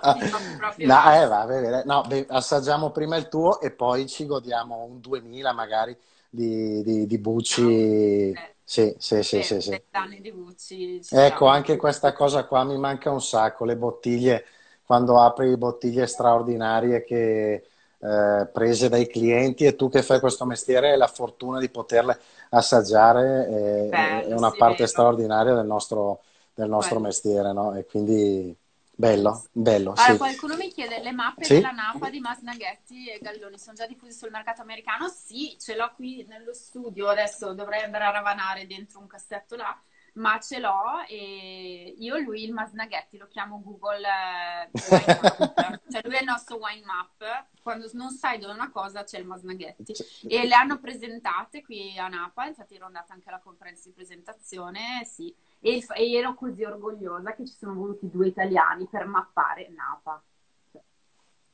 [0.83, 5.51] no, eh, va, no beh, assaggiamo prima il tuo e poi ci godiamo un 2000
[5.51, 5.97] magari
[6.29, 7.61] di, di, di Bucci.
[7.61, 9.81] No, sì, sì, sì, sì, sì.
[10.21, 14.45] Di Bucci, ecco, anche questa cosa qua mi manca un sacco, le bottiglie
[14.87, 17.53] quando apri bottiglie straordinarie che,
[17.99, 22.17] eh, prese dai clienti e tu che fai questo mestiere hai la fortuna di poterle
[22.51, 24.87] assaggiare, è, Bello, è una sì, parte vero.
[24.87, 26.21] straordinaria del nostro,
[26.53, 27.75] del nostro mestiere, no?
[27.75, 28.55] E quindi
[28.95, 29.93] bello, bello.
[29.95, 30.17] Allora, sì.
[30.17, 31.55] qualcuno mi chiede le mappe sì?
[31.55, 35.09] della Napa di Masnaghetti e Galloni sono già diffuse sul mercato americano?
[35.09, 39.77] Sì, ce l'ho qui nello studio, adesso dovrei andare a ravanare dentro un cassetto là
[40.17, 46.01] ma ce l'ho e io lui il Masnaghetti lo chiamo Google eh, Wine Map, cioè
[46.03, 49.93] lui è il nostro wine map, quando non sai dove una cosa c'è il Masnaghetti.
[50.27, 55.05] E le hanno presentate qui a Napa, infatti ero andata anche alla conferenza di presentazione,
[55.05, 60.21] sì, e, e ero così orgogliosa che ci sono voluti due italiani per mappare Napa.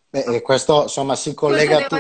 [0.10, 1.98] Beh, e questo insomma si collega a tu...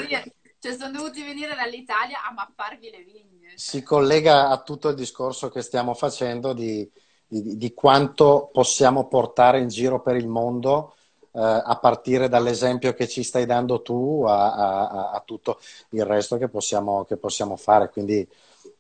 [0.60, 3.33] Cioè, sono dovuti venire dall'Italia a mapparvi le vigne.
[3.56, 6.90] Si collega a tutto il discorso che stiamo facendo di,
[7.28, 10.96] di, di quanto possiamo portare in giro per il mondo
[11.34, 16.38] eh, a partire dall'esempio che ci stai dando tu a, a, a tutto il resto
[16.38, 17.90] che possiamo, che possiamo fare.
[17.90, 18.28] Quindi,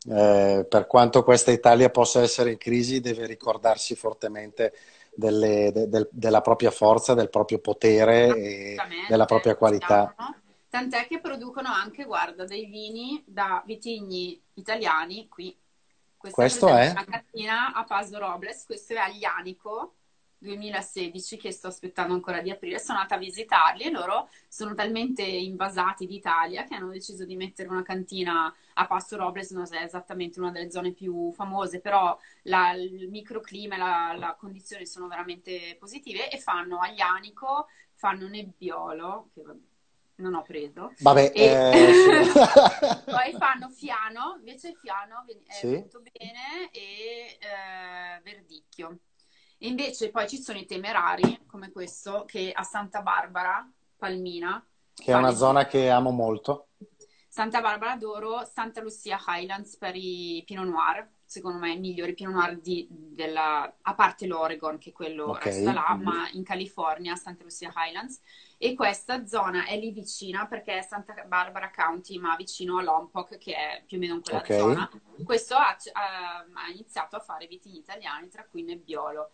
[0.09, 4.73] eh, per quanto questa Italia possa essere in crisi, deve ricordarsi fortemente
[5.15, 8.75] delle, de, de, della propria forza, del proprio potere e
[9.07, 10.13] della propria qualità.
[10.15, 10.41] Diciamo, no?
[10.73, 15.55] Tant'è che producono anche, guarda, dei vini da vitigni italiani qui.
[16.17, 19.97] Questa questo è una cattina a Paso Robles, questo è Aglianico
[20.39, 22.79] 2016 che sto aspettando ancora di aprire.
[22.79, 27.69] Sono andata a visitarli e loro sono talmente invasati d'Italia che hanno deciso di mettere
[27.69, 32.71] una cantina a Passo Robles, non è esattamente una delle zone più famose, però la,
[32.71, 39.43] il microclima e la, la condizioni sono veramente positive e fanno Aglianico, fanno Nebbiolo, che
[40.23, 40.93] non ho preso.
[40.99, 41.43] Vabbè, e...
[41.43, 42.25] eh,
[43.05, 45.67] poi fanno Fiano, invece Fiano è sì.
[45.67, 48.99] venuto bene, e eh, Verdicchio.
[49.57, 54.65] E invece poi ci sono i temerari, come questo, che a Santa Barbara, Palmina.
[54.93, 56.67] Che è una zona che amo molto.
[57.27, 62.33] Santa Barbara d'Oro, Santa Lucia Highlands per i Pinot Noir, secondo me i migliori Pinot
[62.33, 65.51] Noir di, della, a parte l'Oregon, che quello okay.
[65.51, 68.19] resta là, ma in California, Santa Lucia Highlands.
[68.63, 73.37] E questa zona è lì vicina perché è Santa Barbara County, ma vicino a Lompoc,
[73.37, 74.57] che è più o meno in quella okay.
[74.57, 74.89] zona.
[75.21, 79.31] Questo ha, ha, ha iniziato a fare vitigni italiani, tra cui Nebbiolo.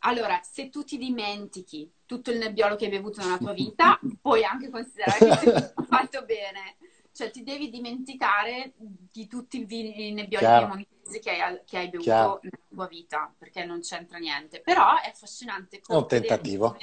[0.00, 4.44] Allora, se tu ti dimentichi tutto il nebbiolo che hai bevuto nella tua vita, puoi
[4.44, 6.76] anche considerare che hai fatto bene
[7.12, 12.08] cioè ti devi dimenticare di tutti i vini nebbioli piemontesi che hai, che hai bevuto
[12.08, 12.38] Chiaro.
[12.42, 14.60] nella tua vita, perché non c'entra niente.
[14.60, 15.98] Però è affascinante come...
[15.98, 16.76] È un tentativo.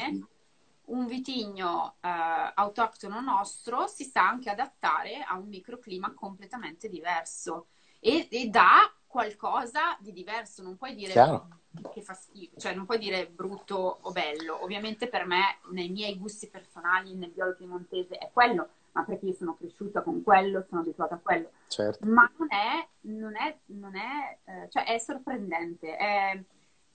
[0.87, 2.09] Un vitigno eh,
[2.55, 7.67] autoctono nostro si sa anche adattare a un microclima completamente diverso
[7.99, 10.63] e, e dà qualcosa di diverso.
[10.63, 11.47] Non puoi dire Chiaro.
[11.91, 14.63] che fa schifo, cioè non puoi dire brutto o bello.
[14.63, 19.33] Ovviamente per me, nei miei gusti personali, il nebbiolo piemontese è quello ma perché io
[19.33, 21.51] sono cresciuta con quello, sono abituata a quello.
[21.67, 22.03] Certo.
[22.07, 26.43] Ma non è, non è, non è, eh, cioè è sorprendente, è,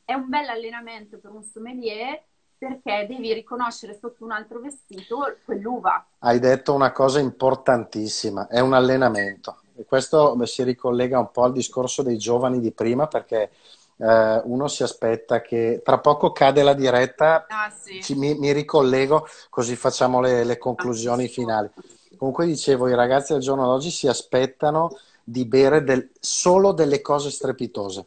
[0.05, 2.21] è un bel allenamento per un sommelier
[2.63, 6.07] perché devi riconoscere sotto un altro vestito quell'uva.
[6.21, 9.63] Hai detto una cosa importantissima, è un allenamento.
[9.75, 13.51] E questo si ricollega un po' al discorso dei giovani di prima perché
[13.97, 18.01] eh, uno si aspetta che tra poco cade la diretta, ah, sì.
[18.01, 21.69] ci, mi, mi, ricollego così facciamo le, le conclusioni ah, finali.
[22.17, 27.29] Comunque dicevo, i ragazzi al giorno d'oggi si aspettano di bere del, solo delle cose
[27.33, 28.07] strepitose.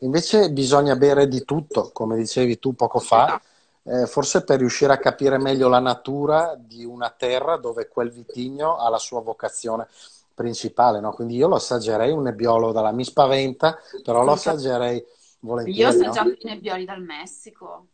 [0.00, 3.40] Invece bisogna bere di tutto, come dicevi tu poco fa,
[3.84, 8.76] eh, forse per riuscire a capire meglio la natura di una terra dove quel vitigno
[8.76, 9.88] ha la sua vocazione
[10.34, 11.00] principale.
[11.00, 11.12] No?
[11.12, 15.04] Quindi io lo assaggerei un nebbiolo dalla mi spaventa, però lo assaggerei
[15.40, 15.80] volentieri.
[15.80, 16.36] Io ho assaggiato no?
[16.38, 17.86] i nebbioli dal Messico.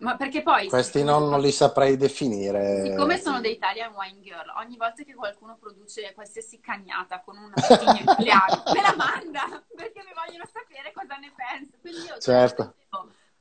[0.00, 2.82] Ma perché poi questi non, non, li saprei definire.
[2.86, 7.52] Siccome sono dei Italian Wine Girl, ogni volta che qualcuno produce qualsiasi cagnata con un
[7.54, 11.76] vitigno italiano, me la manda perché mi vogliono sapere cosa ne penso.
[11.80, 12.74] Quindi io certo.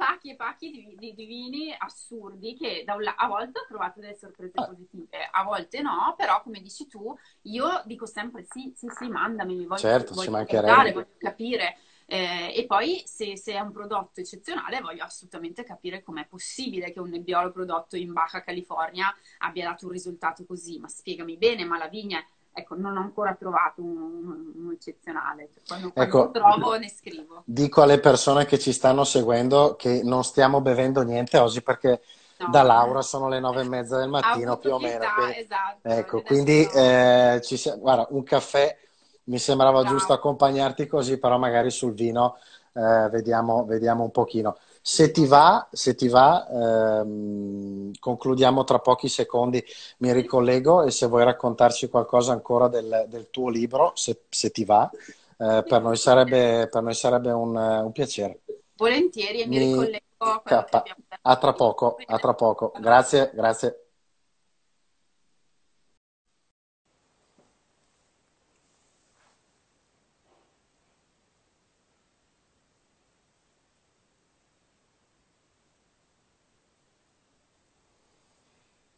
[0.04, 4.16] Pacchi e pacchi di, di, di, vini assurdi che la- a volte ho trovato delle
[4.16, 4.68] sorprese ah.
[4.68, 9.66] positive, a volte no, però come dici tu, io dico sempre sì, sì, sì, mandami,
[9.66, 11.78] voglio, certo, voglio, voglio, voglio capire.
[12.06, 17.00] Eh, e poi se, se, è un prodotto eccezionale voglio assolutamente capire com'è possibile che
[17.00, 21.78] un nebbiolo prodotto in Baja California abbia dato un risultato così, ma spiegami bene, ma
[21.78, 22.22] la vigna
[22.54, 25.50] ecco, non ho ancora trovato un, un eccezionale.
[25.54, 27.42] Cioè, quando, quando ecco, trovo ne scrivo.
[27.46, 32.02] Dico alle persone che ci stanno seguendo che non stiamo bevendo niente oggi perché
[32.38, 35.06] no, da Laura sono le nove e mezza del mattino più o meno.
[35.16, 38.78] Quindi, esatto, ecco, quindi eh, ci sia, guarda, un caffè
[39.26, 39.96] mi sembrava Bravo.
[39.96, 42.38] giusto accompagnarti così, però magari sul vino
[42.74, 44.58] eh, vediamo, vediamo, un pochino.
[44.86, 49.64] Se ti va, se ti va ehm, concludiamo tra pochi secondi,
[50.00, 54.66] mi ricollego e se vuoi raccontarci qualcosa ancora del, del tuo libro, se, se ti
[54.66, 54.90] va,
[55.38, 58.42] eh, per, noi sarebbe, per noi sarebbe un, un piacere.
[58.76, 60.66] Volentieri e mi, mi ricollego a
[61.22, 62.74] A tra poco, a tra poco.
[62.78, 63.83] Grazie, grazie.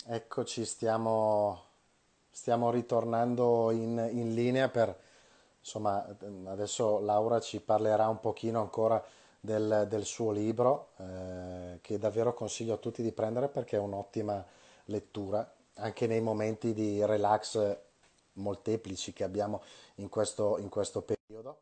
[0.08, 1.64] Eccoci, stiamo,
[2.30, 4.96] stiamo ritornando in, in, linea per,
[5.60, 6.06] insomma,
[6.46, 9.04] adesso Laura ci parlerà un pochino ancora
[9.40, 14.46] del, del suo libro, eh, che davvero consiglio a tutti di prendere perché è un'ottima
[14.86, 17.76] lettura, anche nei momenti di relax
[18.34, 19.64] molteplici che abbiamo
[19.96, 21.62] in questo, in questo periodo.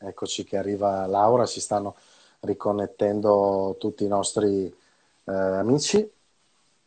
[0.00, 1.94] Eccoci che arriva Laura, si stanno
[2.40, 6.20] riconnettendo tutti i nostri eh, amici.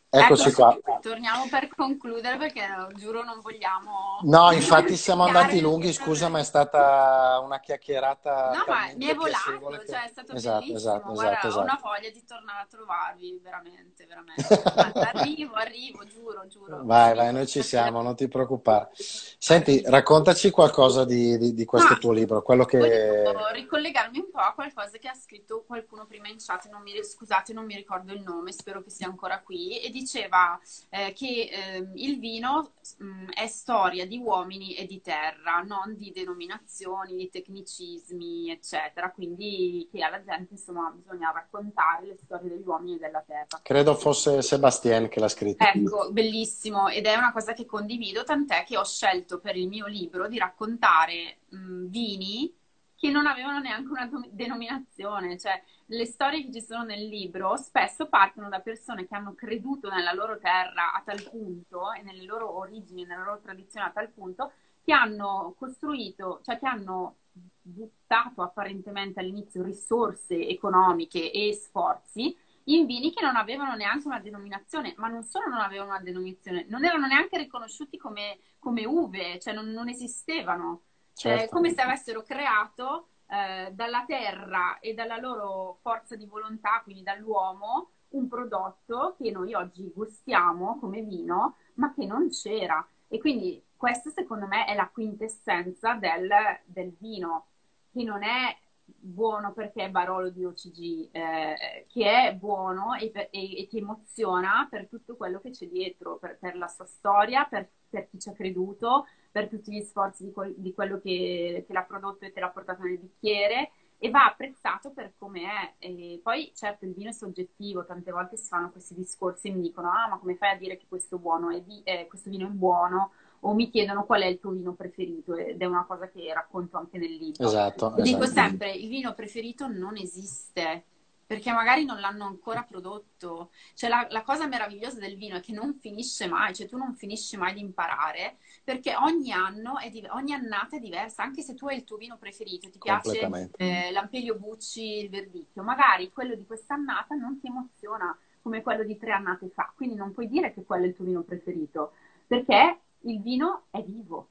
[0.08, 0.78] Eccoci qua.
[1.00, 2.62] Torniamo per concludere perché
[2.94, 4.18] giuro non vogliamo...
[4.22, 8.52] No, infatti siamo andati lunghi, scusa ma è stata una chiacchierata...
[8.52, 9.86] No, ma mi è volato, che...
[9.86, 10.76] cioè è stato esatto, bellissimo.
[10.78, 11.60] Esatto, Guarda, esatto, esatto.
[11.60, 14.62] ho una voglia di tornare a trovarvi, veramente, veramente.
[15.18, 16.80] arrivo, arrivo, giuro, giuro.
[16.84, 18.90] Vai, vai, noi ci siamo, non ti preoccupare.
[18.94, 22.78] Senti, raccontaci qualcosa di, di, di questo ah, tuo libro, quello che...
[22.78, 26.92] Volevo ricollegarmi un po' a qualcosa che ha scritto qualcuno prima in chat, non mi,
[27.02, 31.48] scusate, non mi ricordo il nome, spero che sia ancora qui, e diceva eh, che
[31.50, 37.16] eh, il vino mh, mm, è storia di uomini e di terra, non di denominazioni,
[37.16, 39.10] di tecnicismi, eccetera.
[39.10, 43.60] Quindi che alla gente insomma bisogna raccontare le storie degli uomini e della terra.
[43.62, 45.64] Credo fosse Sebastien che l'ha scritto.
[45.64, 49.86] Ecco, bellissimo ed è una cosa che condivido, tant'è che ho scelto per il mio
[49.86, 52.54] libro di raccontare mh, mm, vini
[52.96, 58.08] che non avevano neanche una denominazione, cioè le storie che ci sono nel libro spesso
[58.08, 62.58] partono da persone che hanno creduto nella loro terra a tal punto e nelle loro
[62.58, 67.16] origini, nella loro tradizione a tal punto, che hanno costruito, cioè che hanno
[67.60, 72.36] buttato apparentemente all'inizio risorse economiche e sforzi
[72.68, 76.66] in vini che non avevano neanche una denominazione, ma non solo non avevano una denominazione,
[76.68, 80.82] non erano neanche riconosciuti come, come uve, cioè non, non esistevano.
[81.12, 81.44] Certo.
[81.44, 87.02] È come se avessero creato eh, dalla terra e dalla loro forza di volontà, quindi
[87.02, 92.86] dall'uomo, un prodotto che noi oggi gustiamo come vino, ma che non c'era.
[93.08, 96.28] E quindi questo secondo me è la quintessenza del,
[96.64, 97.46] del vino,
[97.92, 103.58] che non è buono perché è Barolo di OCG, eh, che è buono e, e,
[103.58, 107.68] e, ti emoziona per tutto quello che c'è dietro, per, per la sua storia, per,
[107.88, 109.06] per chi ci ha creduto,
[109.36, 112.48] per tutti gli sforzi di, quel, di quello che, che, l'ha prodotto e te l'ha
[112.48, 115.74] portato nel bicchiere e va apprezzato per come è.
[115.76, 119.60] E poi certo il vino è soggettivo, tante volte si fanno questi discorsi e mi
[119.60, 121.20] dicono ah ma come fai a dire che questo,
[121.50, 123.10] è di- eh, questo vino è buono?
[123.40, 126.78] O mi chiedono qual è il tuo vino preferito ed è una cosa che racconto
[126.78, 127.46] anche nel libro.
[127.46, 127.92] Esatto.
[127.98, 128.40] Dico esatto.
[128.40, 130.84] sempre, il vino preferito non esiste,
[131.26, 133.50] perché magari non l'hanno ancora prodotto.
[133.74, 136.94] Cioè la, la, cosa meravigliosa del vino è che non finisce mai, cioè tu non
[136.94, 141.54] finisci mai di imparare, perché ogni anno, è di, ogni annata è diversa, anche se
[141.54, 146.34] tu hai il tuo vino preferito, ti piace eh, l'Ampelio Bucci, il Verdicchio, magari quello
[146.34, 150.54] di quest'annata non ti emoziona come quello di tre annate fa, quindi non puoi dire
[150.54, 151.94] che quello è il tuo vino preferito,
[152.28, 154.28] perché il vino è vivo,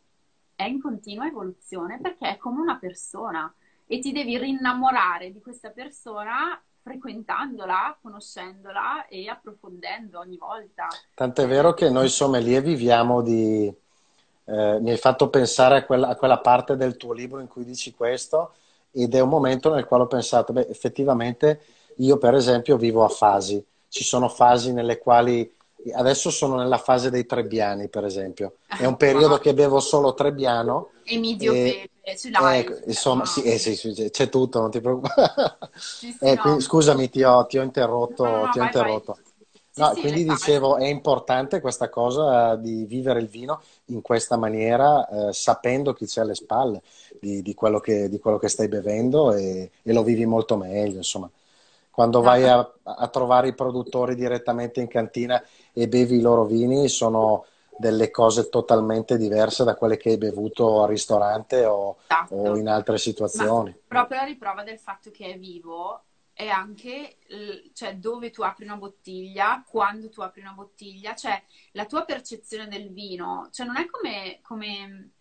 [0.55, 3.53] è in continua evoluzione, perché è come una persona
[3.85, 10.87] e ti devi rinnamorare di questa persona frequentandola, conoscendola e approfondendo ogni volta.
[11.15, 13.73] Tant'è vero che noi sommelier viviamo di...
[14.47, 17.65] Eh, mi hai fatto pensare a quella, a quella, parte del tuo libro in cui
[17.65, 18.53] dici questo
[18.91, 21.61] ed è un momento nel quale ho pensato, beh, effettivamente
[21.97, 25.51] io per esempio vivo a fasi, ci sono fasi nelle quali
[25.93, 30.91] adesso sono nella fase dei trebbiani per esempio, è un periodo che bevo solo trebbiano.
[31.03, 32.59] E medio e, pepe, ce l'hai?
[32.59, 33.25] Ecco, insomma, no.
[33.25, 35.57] sì, eh, sì, c'è tutto, non ti preoccupare.
[35.75, 36.59] Sì, eh, no.
[36.59, 38.23] scusami, ti ho, ti ho interrotto.
[38.23, 39.17] No, ti ho vai, interrotto.
[39.75, 39.99] Vai.
[39.99, 45.93] Quindi dicevo, è importante questa cosa di vivere il vino in questa maniera, eh, sapendo
[45.93, 46.81] chi c'è alle spalle
[47.19, 50.97] di, di, quello che, di, quello che, stai bevendo e, e, lo vivi molto meglio,
[50.97, 51.29] insomma.
[51.95, 55.41] Quando vai a, a, trovare i produttori direttamente in cantina
[55.71, 57.45] e bevi i loro vini, sono
[57.77, 62.35] delle cose totalmente diverse da quelle che hai bevuto al ristorante o, esatto.
[62.35, 63.69] o in altre situazioni.
[63.69, 67.15] Ma proprio la riprova del fatto che è vivo è anche
[67.71, 71.41] cioè, dove tu apri una bottiglia, quando tu apri una bottiglia, cioè
[71.71, 75.11] la tua percezione del vino, cioè non è come, come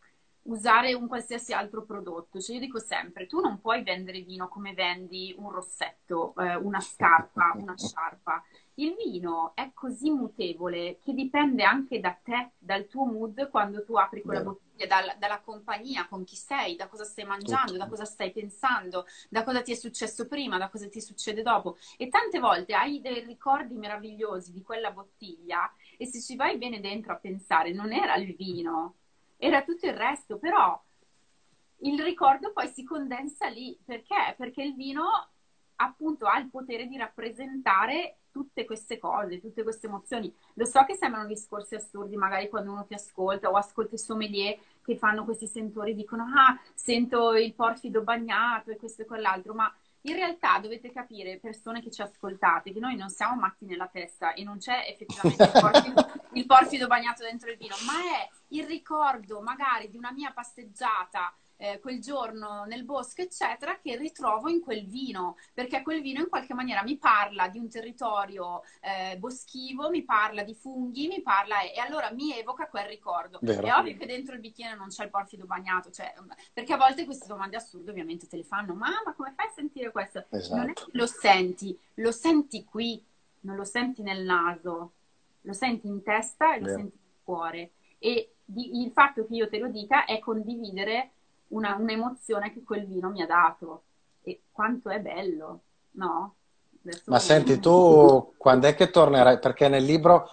[0.44, 2.40] usare un qualsiasi altro prodotto.
[2.40, 6.80] Cioè io dico sempre, tu non puoi vendere vino come vendi un rossetto, eh, una
[6.80, 8.42] scarpa, una sciarpa.
[8.76, 13.94] Il vino è così mutevole che dipende anche da te, dal tuo mood quando tu
[13.96, 14.42] apri quella Vero.
[14.42, 17.78] bottiglia, dal, dalla compagnia, con chi sei, da cosa stai mangiando, Tutto.
[17.78, 21.76] da cosa stai pensando, da cosa ti è successo prima, da cosa ti succede dopo.
[21.96, 26.80] E tante volte hai dei ricordi meravigliosi di quella bottiglia e se ci vai bene
[26.80, 28.96] dentro a pensare, non era il vino,
[29.46, 30.82] era tutto il resto, però
[31.80, 33.78] il ricordo poi si condensa lì.
[33.84, 34.34] Perché?
[34.38, 35.04] Perché il vino
[35.76, 40.34] appunto ha il potere di rappresentare tutte queste cose, tutte queste emozioni.
[40.54, 44.58] Lo so che sembrano discorsi assurdi, magari quando uno ti ascolta o ascolta i sommelier
[44.82, 49.72] che fanno questi sentori dicono ah, sento il porfido bagnato e questo e quell'altro, ma
[50.06, 54.34] in realtà dovete capire, persone che ci ascoltate, che noi non siamo matti nella testa
[54.34, 58.66] e non c'è effettivamente il porfido, il porfido bagnato dentro il vino, ma è il
[58.66, 64.60] ricordo magari di una mia passeggiata eh, quel giorno nel bosco, eccetera, che ritrovo in
[64.60, 69.90] quel vino, perché quel vino in qualche maniera mi parla di un territorio eh, boschivo,
[69.90, 73.38] mi parla di funghi, mi parla e, allora mi evoca quel ricordo.
[73.42, 73.66] Vero.
[73.66, 76.12] È ovvio che dentro il bicchiere non c'è il porfido bagnato, cioè,
[76.52, 79.52] perché a volte queste domande assurde ovviamente te le fanno, ma, ma come fai a
[79.52, 80.24] sentire questo?
[80.30, 80.56] Esatto.
[80.56, 83.04] Non è che lo senti, lo senti qui,
[83.40, 84.92] non lo senti nel naso,
[85.42, 86.78] lo senti in testa e lo Vero.
[86.78, 87.72] senti nel cuore.
[87.98, 91.12] E di, il fatto che io te lo dica è condividere
[91.48, 93.84] una, un'emozione che quel vino mi ha dato.
[94.22, 95.60] E quanto è bello,
[95.92, 96.34] no?
[96.82, 99.38] Adesso Ma senti, tu quando è che tornerai?
[99.38, 100.28] Perché nel libro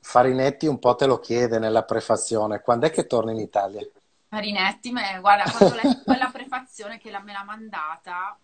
[0.00, 3.86] Farinetti un po' te lo chiede nella prefazione, quando è che torni in Italia?
[4.28, 8.38] Farinetti, me, guarda, quando ho letto quella prefazione che me l'ha mandata,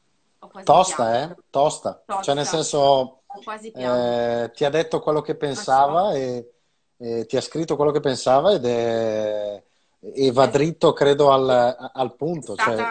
[0.65, 1.37] Tosta, eh?
[1.51, 2.03] Tosta.
[2.05, 2.23] Tosta.
[2.23, 3.23] Cioè, nel senso,
[3.75, 6.53] eh, ti ha detto quello che pensava e,
[6.97, 9.63] e, ti ha scritto quello che pensava ed è,
[10.01, 12.55] e va dritto, credo, al, al punto.
[12.55, 12.85] È cioè...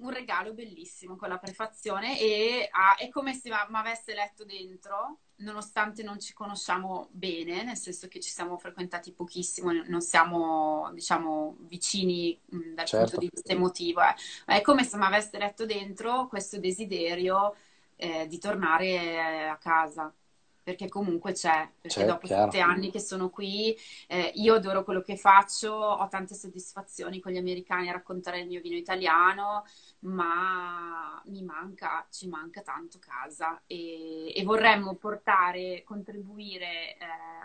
[0.00, 5.18] un regalo bellissimo con la prefazione e ah, è come se mi avesse letto dentro,
[5.36, 11.56] nonostante non ci conosciamo bene, nel senso che ci siamo frequentati pochissimo, non siamo, diciamo,
[11.60, 13.10] vicini mh, dal certo.
[13.10, 14.00] punto di vista emotivo.
[14.02, 14.14] Eh.
[14.56, 17.54] È come se mi avesse letto dentro questo desiderio
[17.96, 20.12] eh, di tornare a casa
[20.64, 23.76] perché comunque c'è, perché c'è, dopo sette anni che sono qui,
[24.08, 28.46] eh, io adoro quello che faccio, ho tante soddisfazioni con gli americani a raccontare il
[28.46, 29.66] mio vino italiano,
[30.00, 33.60] ma mi manca, ci manca tanto casa.
[33.66, 36.98] E, e vorremmo portare, contribuire eh,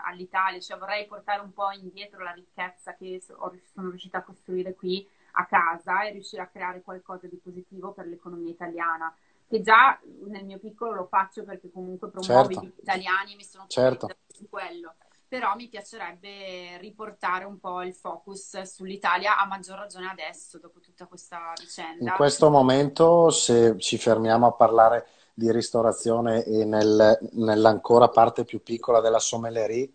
[0.06, 5.06] all'Italia, cioè vorrei portare un po' indietro la ricchezza che sono riuscita a costruire qui
[5.32, 9.14] a casa e riuscire a creare qualcosa di positivo per l'economia italiana
[9.50, 9.98] che già
[10.28, 12.66] nel mio piccolo lo faccio perché comunque promuovo certo.
[12.66, 14.08] gli italiani e mi sono certo.
[14.28, 14.94] su quello.
[15.26, 21.06] Però mi piacerebbe riportare un po' il focus sull'Italia, a maggior ragione adesso, dopo tutta
[21.06, 22.10] questa vicenda.
[22.10, 28.62] In questo momento, se ci fermiamo a parlare di ristorazione e nel, nell'ancora parte più
[28.62, 29.90] piccola della sommellerie,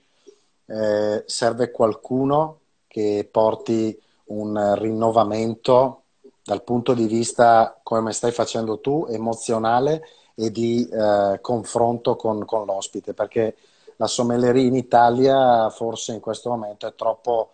[0.65, 6.04] eh, serve qualcuno che porti un rinnovamento
[6.45, 10.03] dal punto di vista, come stai facendo tu, emozionale
[10.35, 13.55] e di eh, confronto con, con, l'ospite, perché
[13.95, 17.53] la sommelleria in Italia forse in questo momento è troppo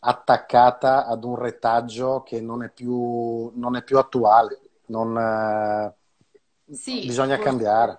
[0.00, 7.04] attaccata ad un retaggio che non è più, non è più attuale, non, eh, sì,
[7.04, 7.98] bisogna cambiare.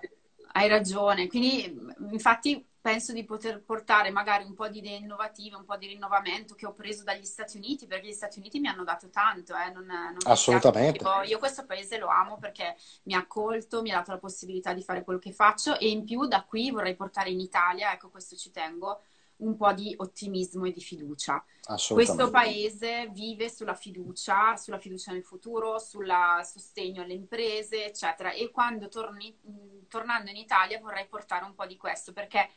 [0.50, 5.64] Hai ragione, quindi infatti penso di poter portare magari un po' di idee innovative, un
[5.64, 8.84] po' di rinnovamento che ho preso dagli Stati Uniti, perché gli Stati Uniti mi hanno
[8.84, 9.54] dato tanto.
[9.56, 11.02] Eh, non, non Assolutamente.
[11.02, 14.74] Io, io, questo paese lo amo perché mi ha accolto, mi ha dato la possibilità
[14.74, 18.10] di fare quello che faccio e in più da qui vorrei portare in Italia, ecco
[18.10, 19.00] questo ci tengo,
[19.36, 21.42] un po' di ottimismo e di fiducia.
[21.88, 26.12] Questo paese vive sulla fiducia, sulla fiducia nel futuro, sul
[26.42, 28.32] sostegno alle imprese, eccetera.
[28.32, 29.34] E quando torni,
[29.88, 32.50] tornando in Italia vorrei portare un po' di questo perché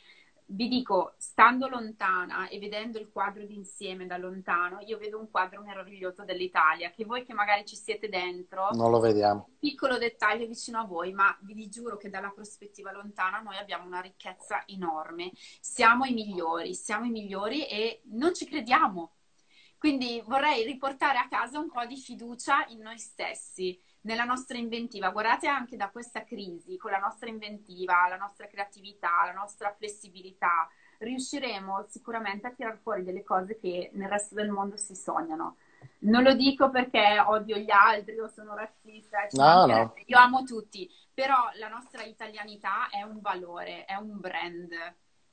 [0.49, 5.61] vi dico, stando lontana e vedendo il quadro d'insieme da lontano, io vedo un quadro
[5.61, 9.49] meraviglioso dell'Italia, che voi che magari ci siete dentro, non lo vediamo.
[9.59, 13.99] Piccolo dettaglio vicino a voi, ma vi giuro che dalla prospettiva lontana noi abbiamo una
[13.99, 15.31] ricchezza enorme.
[15.59, 19.15] Siamo i migliori, siamo i migliori e non ci crediamo.
[19.77, 25.09] Quindi vorrei riportare a casa un po' di fiducia in noi stessi nella nostra inventiva.
[25.09, 30.67] Guardate anche da questa crisi, con la nostra inventiva, la nostra creatività, la nostra flessibilità,
[30.99, 35.57] riusciremo sicuramente a tirar fuori delle cose che nel resto del mondo si sognano.
[35.99, 39.93] Non lo dico perché odio gli altri o sono razzista, no, no.
[40.05, 44.71] io amo tutti, però la nostra italianità è un valore, è un brand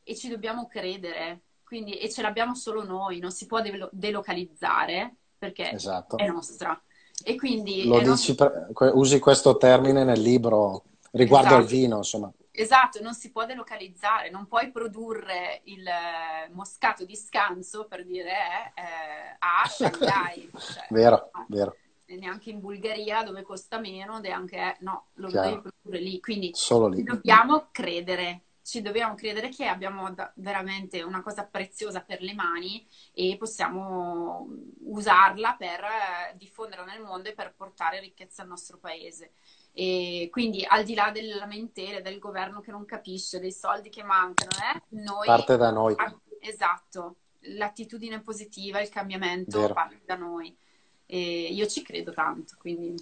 [0.03, 1.43] e ci dobbiamo credere.
[1.65, 6.19] Quindi, e ce l'abbiamo solo noi, non si può delocalizzare perché esatto.
[6.19, 6.79] è nostra.
[7.23, 7.87] E quindi...
[7.87, 11.63] Lo dici per, usi questo termine nel libro riguardo esatto.
[11.63, 12.33] al vino, insomma.
[12.57, 18.31] Esatto, non si può delocalizzare, non puoi produrre il eh, moscato di scanso per dire
[18.31, 20.51] eh, eh, a Shanghai.
[20.55, 21.77] Cioè, vero, no, vero.
[22.07, 25.49] Neanche in Bulgaria dove costa meno, neanche, eh, no, lo Chiaro.
[25.49, 26.21] devi produrre lì.
[26.21, 27.03] Quindi Solo lì.
[27.03, 33.37] dobbiamo credere ci dobbiamo credere che abbiamo veramente una cosa preziosa per le mani e
[33.39, 34.49] possiamo
[34.85, 39.33] usarla per eh, diffonderla nel mondo e per portare ricchezza al nostro paese.
[39.75, 44.03] E quindi al di là delle lamentele del governo che non capisce, dei soldi che
[44.03, 45.95] mancano, eh, noi, parte da noi.
[46.41, 49.75] Esatto, l'attitudine positiva, il cambiamento Vero.
[49.75, 50.57] parte da noi.
[51.05, 51.19] E
[51.53, 52.55] io ci credo tanto.
[52.59, 52.95] Quindi...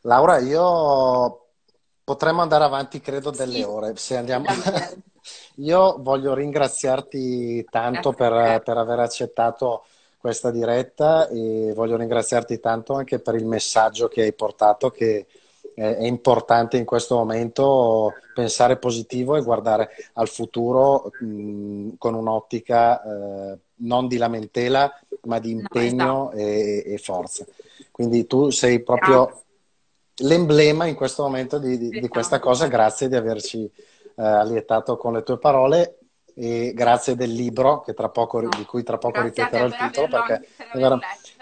[0.00, 1.43] Laura, io
[2.04, 3.62] Potremmo andare avanti, credo, delle sì.
[3.62, 3.96] ore.
[3.96, 4.44] Se andiamo...
[5.58, 9.84] Io voglio ringraziarti tanto per, per, aver accettato
[10.18, 15.26] questa diretta e voglio ringraziarti tanto anche per il messaggio che hai portato, che
[15.74, 23.58] è importante in questo momento pensare positivo e guardare al futuro mh, con un'ottica eh,
[23.76, 26.48] non di lamentela, ma di impegno no, esatto.
[26.48, 27.44] e, e, forza.
[27.90, 29.43] Quindi tu sei proprio Grazie
[30.18, 32.66] l'emblema in questo momento di, di, di, questa cosa.
[32.66, 35.98] Grazie di averci eh, allietato con le tue parole
[36.34, 38.48] e grazie del libro poco, no.
[38.56, 40.98] di cui tra poco ripeterò il titolo perché era...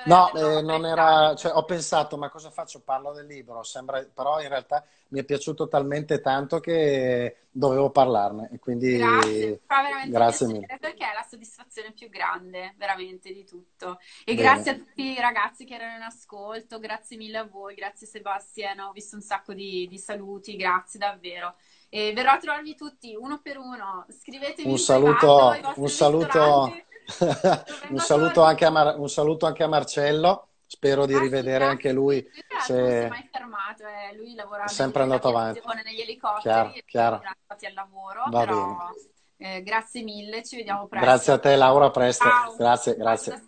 [0.06, 2.80] no, eh, non era cioè, ho pensato ma cosa faccio?
[2.80, 3.62] Parlo del libro.
[3.62, 4.04] Sembra...
[4.12, 9.60] però in realtà mi è piaciuto talmente tanto che dovevo parlarne e quindi grazie,
[10.08, 10.66] grazie mille.
[10.80, 13.98] perché è la soddisfazione più grande veramente di tutto.
[14.24, 14.40] E Bene.
[14.40, 18.78] grazie a tutti i ragazzi che erano in ascolto grazie mille a voi grazie Sebastian
[18.80, 21.56] ho visto un sacco di, di saluti grazie davvero.
[21.94, 24.06] E verrò a trovarvi tutti uno per uno.
[24.08, 26.72] Scrivetemi un saluto, un saluto,
[27.90, 30.48] un saluto, anche a Mar- un saluto anche a Marcello.
[30.66, 32.26] Spero di ah, rivedere sì, anche lui.
[32.64, 32.72] Se...
[32.72, 34.16] Non si è mai fermato, eh.
[34.16, 37.22] lui lavora sempre andato avanti negli elicotteri chiaro, chiaro.
[37.46, 38.22] al lavoro.
[38.30, 38.90] Va però,
[39.36, 41.06] eh, grazie mille, ci vediamo presto.
[41.06, 42.24] Grazie a te Laura, presto.
[42.24, 42.56] Ciao.
[42.56, 43.44] Grazie, grazie.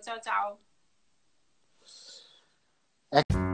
[0.00, 0.58] Ciao ciao.
[3.08, 3.47] Ecco.